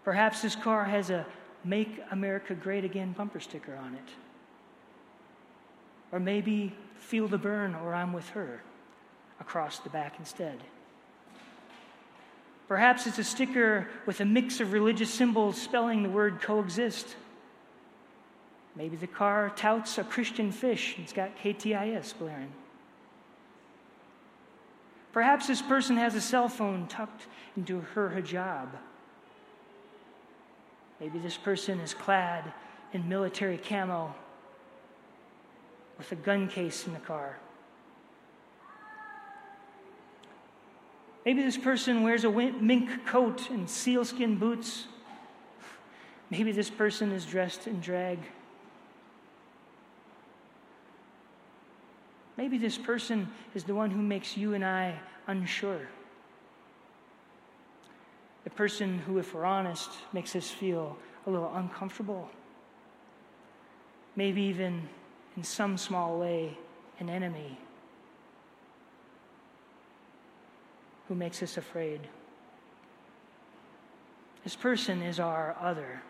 Perhaps 0.05 0.43
this 0.43 0.57
car 0.57 0.85
has 0.85 1.11
a 1.11 1.27
Make 1.65 2.01
America 2.11 2.55
Great 2.55 2.85
Again 2.85 3.13
bumper 3.13 3.41
sticker 3.41 3.77
on 3.77 3.95
it. 3.95 4.09
Or 6.13 6.19
maybe 6.19 6.75
feel 6.97 7.29
the 7.29 7.39
Bern 7.39 7.75
or 7.75 7.95
I'm 7.95 8.13
with 8.13 8.29
her 8.31 8.63
across 9.41 9.79
the 9.79 9.91
back 9.91 10.15
instead. 10.19 10.63
Perhaps 12.67 13.07
it's 13.07 13.19
a 13.19 13.25
sticker 13.25 13.89
with 14.07 14.21
a 14.21 14.25
mix 14.25 14.61
of 14.61 14.73
religious 14.73 15.13
symbols 15.13 15.61
spelling 15.61 16.03
the 16.03 16.09
word 16.09 16.41
coexist. 16.41 17.17
Maybe 18.77 18.97
the 18.97 19.07
car 19.07 19.53
touts 19.57 19.99
a 19.99 20.05
Christian 20.05 20.53
fish 20.53 20.95
and 20.95 21.05
it's 21.05 21.13
got 21.13 21.37
KTIS 21.37 22.17
blaring. 22.19 22.53
Perhaps 25.13 25.49
this 25.49 25.61
person 25.61 25.97
has 25.97 26.15
a 26.15 26.21
cell 26.21 26.49
phone 26.49 26.87
tucked 26.87 27.27
into 27.57 27.81
her 27.81 28.11
hijab. 28.17 28.69
Maybe 31.01 31.19
this 31.19 31.39
person 31.39 31.81
is 31.81 31.95
clad 31.95 32.53
in 32.93 33.09
military 33.09 33.57
camo 33.57 34.15
with 35.97 36.13
a 36.13 36.17
gun 36.17 36.47
case 36.47 36.87
in 36.87 36.93
the 36.93 36.99
car. 37.01 37.39
Maybe 41.25 41.43
this 41.43 41.57
person 41.57 42.03
wears 42.03 42.25
a 42.25 42.31
mink 42.31 43.07
coat 43.07 43.51
and 43.51 43.69
sealskin 43.69 44.37
boots. 44.37 44.87
Maybe 46.31 46.53
this 46.53 46.71
person 46.71 47.13
is 47.13 47.25
dressed 47.25 47.67
in 47.67 47.81
drag. 47.81 48.19
Maybe 52.37 52.57
this 52.57 52.79
person 52.79 53.29
is 53.55 53.65
the 53.65 53.75
one 53.75 53.91
who 53.91 54.01
makes 54.01 54.37
you 54.37 54.55
and 54.55 54.65
I 54.65 54.99
unsure. 55.27 55.89
The 58.45 58.51
person 58.51 58.99
who, 59.01 59.19
if 59.19 59.35
we're 59.35 59.45
honest, 59.45 59.91
makes 60.13 60.35
us 60.35 60.51
feel 60.51 60.97
a 61.27 61.31
little 61.31 61.53
uncomfortable. 61.55 62.31
Maybe 64.17 64.43
even, 64.43 64.89
in 65.37 65.45
some 65.45 65.77
small 65.77 66.19
way, 66.19 66.57
an 66.99 67.11
enemy 67.11 67.59
who 71.09 71.15
makes 71.15 71.43
us 71.43 71.57
afraid. 71.57 72.01
This 74.45 74.57
person 74.57 75.03
is 75.03 75.21
our 75.21 75.57
other, 75.61 76.03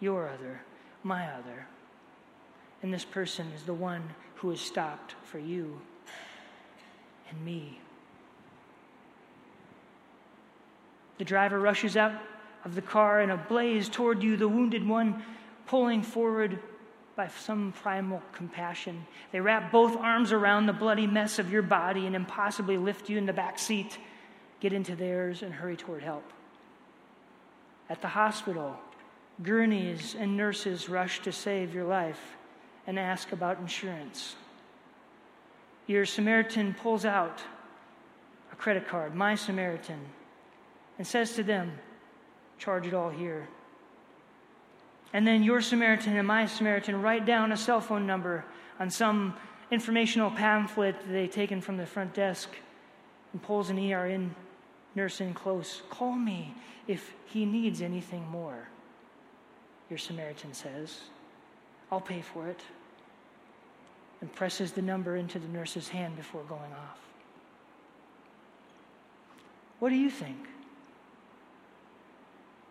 your 0.00 0.28
other, 0.28 0.62
my 1.02 1.26
other. 1.26 1.66
And 2.82 2.92
this 2.92 3.04
person 3.04 3.46
is 3.54 3.62
the 3.62 3.74
one 3.74 4.02
who 4.36 4.50
has 4.50 4.60
stopped 4.60 5.14
for 5.22 5.38
you 5.38 5.80
and 7.30 7.44
me. 7.44 7.80
The 11.18 11.24
driver 11.24 11.58
rushes 11.58 11.96
out 11.96 12.12
of 12.64 12.74
the 12.74 12.82
car 12.82 13.20
in 13.22 13.30
a 13.30 13.36
blaze 13.36 13.88
toward 13.88 14.22
you, 14.22 14.36
the 14.36 14.48
wounded 14.48 14.86
one 14.86 15.22
pulling 15.66 16.02
forward 16.02 16.58
by 17.16 17.28
some 17.28 17.72
primal 17.72 18.22
compassion. 18.32 19.06
They 19.32 19.40
wrap 19.40 19.72
both 19.72 19.96
arms 19.96 20.32
around 20.32 20.66
the 20.66 20.72
bloody 20.72 21.06
mess 21.06 21.38
of 21.38 21.50
your 21.50 21.62
body 21.62 22.06
and 22.06 22.14
impossibly 22.14 22.76
lift 22.76 23.08
you 23.08 23.16
in 23.16 23.26
the 23.26 23.32
back 23.32 23.58
seat, 23.58 23.98
get 24.60 24.72
into 24.72 24.94
theirs, 24.94 25.42
and 25.42 25.52
hurry 25.52 25.76
toward 25.76 26.02
help. 26.02 26.24
At 27.88 28.02
the 28.02 28.08
hospital, 28.08 28.76
gurneys 29.42 30.14
and 30.14 30.36
nurses 30.36 30.88
rush 30.88 31.20
to 31.20 31.32
save 31.32 31.74
your 31.74 31.84
life 31.84 32.36
and 32.86 32.98
ask 32.98 33.32
about 33.32 33.58
insurance. 33.60 34.36
Your 35.86 36.04
Samaritan 36.04 36.74
pulls 36.74 37.04
out 37.04 37.40
a 38.52 38.56
credit 38.56 38.88
card, 38.88 39.14
My 39.14 39.36
Samaritan, 39.36 40.00
and 40.98 41.06
says 41.06 41.32
to 41.34 41.42
them, 41.42 41.72
Charge 42.58 42.86
it 42.86 42.94
all 42.94 43.10
here. 43.10 43.48
And 45.12 45.26
then 45.26 45.42
your 45.42 45.60
Samaritan 45.60 46.16
and 46.16 46.26
my 46.26 46.46
Samaritan 46.46 47.00
write 47.00 47.26
down 47.26 47.52
a 47.52 47.56
cell 47.56 47.80
phone 47.80 48.06
number 48.06 48.44
on 48.80 48.90
some 48.90 49.34
informational 49.70 50.30
pamphlet 50.30 50.96
they've 51.08 51.30
taken 51.30 51.60
from 51.60 51.76
the 51.76 51.86
front 51.86 52.14
desk 52.14 52.50
and 53.32 53.42
pulls 53.42 53.70
an 53.70 53.78
ERN 53.78 54.34
nurse 54.94 55.20
in 55.20 55.34
close. 55.34 55.82
Call 55.90 56.14
me 56.14 56.54
if 56.86 57.14
he 57.26 57.44
needs 57.44 57.82
anything 57.82 58.26
more, 58.28 58.68
your 59.90 59.98
Samaritan 59.98 60.54
says. 60.54 61.00
I'll 61.90 62.00
pay 62.00 62.20
for 62.20 62.48
it 62.48 62.60
and 64.20 64.32
presses 64.34 64.72
the 64.72 64.82
number 64.82 65.16
into 65.16 65.38
the 65.38 65.48
nurse's 65.48 65.88
hand 65.88 66.16
before 66.16 66.42
going 66.44 66.72
off. 66.72 66.98
What 69.78 69.90
do 69.90 69.96
you 69.96 70.10
think? 70.10 70.38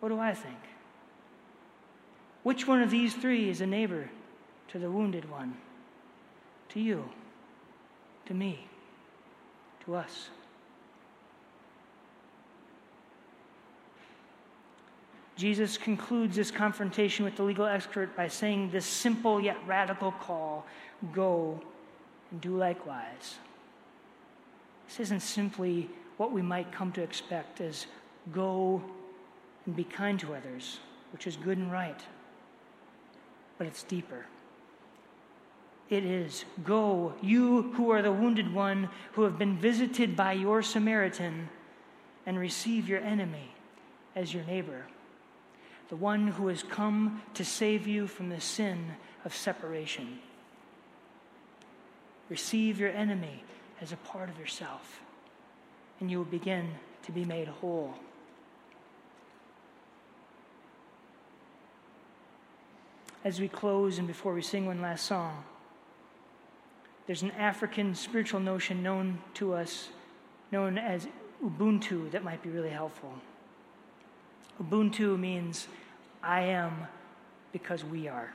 What 0.06 0.12
do 0.12 0.20
I 0.20 0.34
think? 0.34 0.60
Which 2.44 2.68
one 2.68 2.80
of 2.80 2.92
these 2.92 3.12
three 3.12 3.48
is 3.48 3.60
a 3.60 3.66
neighbor 3.66 4.08
to 4.68 4.78
the 4.78 4.88
wounded 4.88 5.28
one? 5.28 5.56
To 6.68 6.80
you? 6.80 7.08
To 8.26 8.34
me? 8.34 8.68
To 9.84 9.96
us? 9.96 10.28
Jesus 15.34 15.76
concludes 15.76 16.36
this 16.36 16.52
confrontation 16.52 17.24
with 17.24 17.34
the 17.34 17.42
legal 17.42 17.66
expert 17.66 18.16
by 18.16 18.28
saying 18.28 18.70
this 18.70 18.86
simple 18.86 19.40
yet 19.40 19.56
radical 19.66 20.12
call 20.12 20.66
go 21.12 21.60
and 22.30 22.40
do 22.40 22.56
likewise. 22.56 23.38
This 24.86 25.00
isn't 25.00 25.22
simply 25.22 25.90
what 26.16 26.30
we 26.30 26.42
might 26.42 26.70
come 26.70 26.92
to 26.92 27.02
expect 27.02 27.60
as 27.60 27.88
go 28.32 28.80
and 29.66 29.76
be 29.76 29.84
kind 29.84 30.18
to 30.20 30.34
others, 30.34 30.78
which 31.12 31.26
is 31.26 31.36
good 31.36 31.58
and 31.58 31.70
right, 31.70 32.00
but 33.58 33.66
it's 33.66 33.82
deeper. 33.82 34.26
It 35.88 36.04
is 36.04 36.44
go, 36.64 37.14
you 37.22 37.72
who 37.74 37.90
are 37.90 38.02
the 38.02 38.12
wounded 38.12 38.52
one, 38.52 38.88
who 39.12 39.22
have 39.22 39.38
been 39.38 39.56
visited 39.56 40.16
by 40.16 40.32
your 40.32 40.62
Samaritan, 40.62 41.48
and 42.24 42.38
receive 42.38 42.88
your 42.88 43.00
enemy 43.00 43.54
as 44.16 44.34
your 44.34 44.44
neighbor 44.44 44.86
the 45.88 45.96
one 45.96 46.28
who 46.28 46.48
has 46.48 46.62
come 46.62 47.22
to 47.34 47.44
save 47.44 47.86
you 47.86 48.06
from 48.06 48.28
the 48.28 48.40
sin 48.40 48.92
of 49.24 49.34
separation. 49.34 50.18
Receive 52.28 52.80
your 52.80 52.90
enemy 52.90 53.44
as 53.80 53.92
a 53.92 53.96
part 53.96 54.28
of 54.28 54.38
yourself, 54.38 55.00
and 56.00 56.10
you 56.10 56.18
will 56.18 56.24
begin 56.24 56.70
to 57.04 57.12
be 57.12 57.24
made 57.24 57.46
whole. 57.46 57.94
As 63.26 63.40
we 63.40 63.48
close 63.48 63.98
and 63.98 64.06
before 64.06 64.32
we 64.34 64.40
sing 64.40 64.66
one 64.66 64.80
last 64.80 65.04
song, 65.04 65.42
there's 67.08 67.22
an 67.22 67.32
African 67.32 67.92
spiritual 67.96 68.38
notion 68.38 68.84
known 68.84 69.18
to 69.34 69.52
us, 69.52 69.88
known 70.52 70.78
as 70.78 71.08
Ubuntu, 71.44 72.08
that 72.12 72.22
might 72.22 72.40
be 72.40 72.50
really 72.50 72.70
helpful. 72.70 73.12
Ubuntu 74.62 75.18
means 75.18 75.66
I 76.22 76.42
am 76.42 76.86
because 77.50 77.84
we 77.84 78.06
are. 78.06 78.32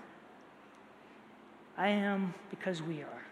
I 1.77 1.88
am 1.88 2.34
because 2.49 2.82
we 2.82 3.01
are. 3.01 3.25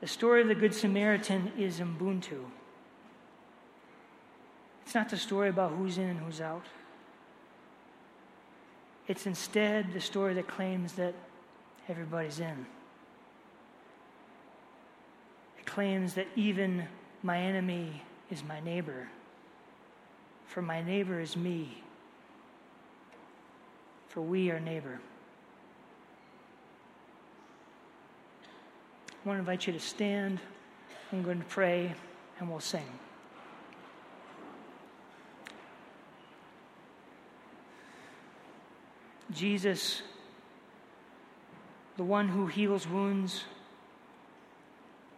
The 0.00 0.06
story 0.06 0.40
of 0.40 0.48
the 0.48 0.54
Good 0.54 0.72
Samaritan 0.72 1.52
is 1.58 1.78
Ubuntu. 1.78 2.42
It's 4.86 4.94
not 4.94 5.10
the 5.10 5.18
story 5.18 5.50
about 5.50 5.72
who's 5.72 5.98
in 5.98 6.04
and 6.08 6.20
who's 6.20 6.40
out. 6.40 6.64
It's 9.08 9.26
instead 9.26 9.92
the 9.92 10.00
story 10.00 10.34
that 10.34 10.46
claims 10.46 10.92
that 10.92 11.14
everybody's 11.88 12.38
in. 12.38 12.66
It 15.58 15.66
claims 15.66 16.14
that 16.14 16.28
even 16.36 16.84
my 17.22 17.38
enemy 17.38 18.02
is 18.30 18.44
my 18.44 18.60
neighbor 18.60 19.08
for 20.48 20.62
my 20.62 20.82
neighbor 20.82 21.20
is 21.20 21.36
me, 21.36 21.82
for 24.08 24.22
we 24.22 24.50
are 24.50 24.58
neighbor. 24.58 24.98
I 28.42 29.28
want 29.28 29.36
to 29.36 29.40
invite 29.40 29.66
you 29.66 29.74
to 29.74 29.80
stand. 29.80 30.40
I'm 31.12 31.22
going 31.22 31.38
to 31.38 31.44
pray 31.44 31.94
and 32.40 32.50
we'll 32.50 32.60
sing. 32.60 32.82
Jesus, 39.32 40.02
the 41.96 42.04
one 42.04 42.28
who 42.28 42.46
heals 42.46 42.88
wounds, 42.88 43.44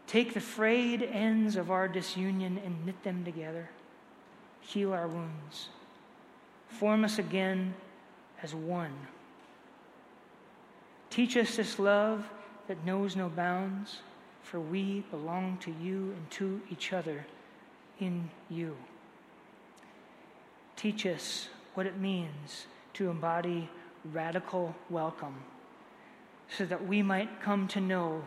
take 0.07 0.35
the 0.35 0.41
frayed 0.41 1.03
ends 1.03 1.57
of 1.57 1.71
our 1.71 1.87
disunion 1.87 2.61
and 2.65 2.85
knit 2.85 3.03
them 3.05 3.25
together 3.25 3.71
heal 4.61 4.93
our 4.93 5.09
wounds, 5.09 5.69
form 6.69 7.05
us 7.05 7.19
again 7.19 7.75
as 8.43 8.55
one. 8.55 8.95
Teach 11.09 11.37
us 11.37 11.57
this 11.57 11.79
love 11.79 12.25
that 12.69 12.85
knows 12.85 13.17
no 13.17 13.29
bounds, 13.29 13.99
for 14.43 14.61
we 14.61 15.01
belong 15.11 15.59
to 15.59 15.75
you 15.83 16.15
and 16.17 16.31
to 16.31 16.61
each 16.71 16.93
other 16.93 17.27
in 17.99 18.31
you. 18.49 18.77
Teach 20.77 21.05
us 21.05 21.49
what 21.75 21.87
it 21.87 21.99
means 21.99 22.67
to 22.95 23.11
embody 23.11 23.69
radical 24.05 24.75
welcome 24.89 25.43
so 26.57 26.65
that 26.67 26.87
we 26.87 27.03
might 27.03 27.43
come 27.43 27.67
to 27.69 27.81
know 27.81 28.23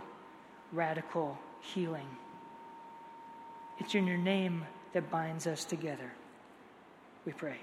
radical 0.72 1.38
healing. 1.62 2.08
It's 3.80 3.96
in 3.96 4.06
your 4.08 4.18
name 4.18 4.66
that 4.94 5.10
binds 5.10 5.48
us 5.48 5.66
together. 5.66 6.14
We 7.26 7.34
pray. 7.34 7.58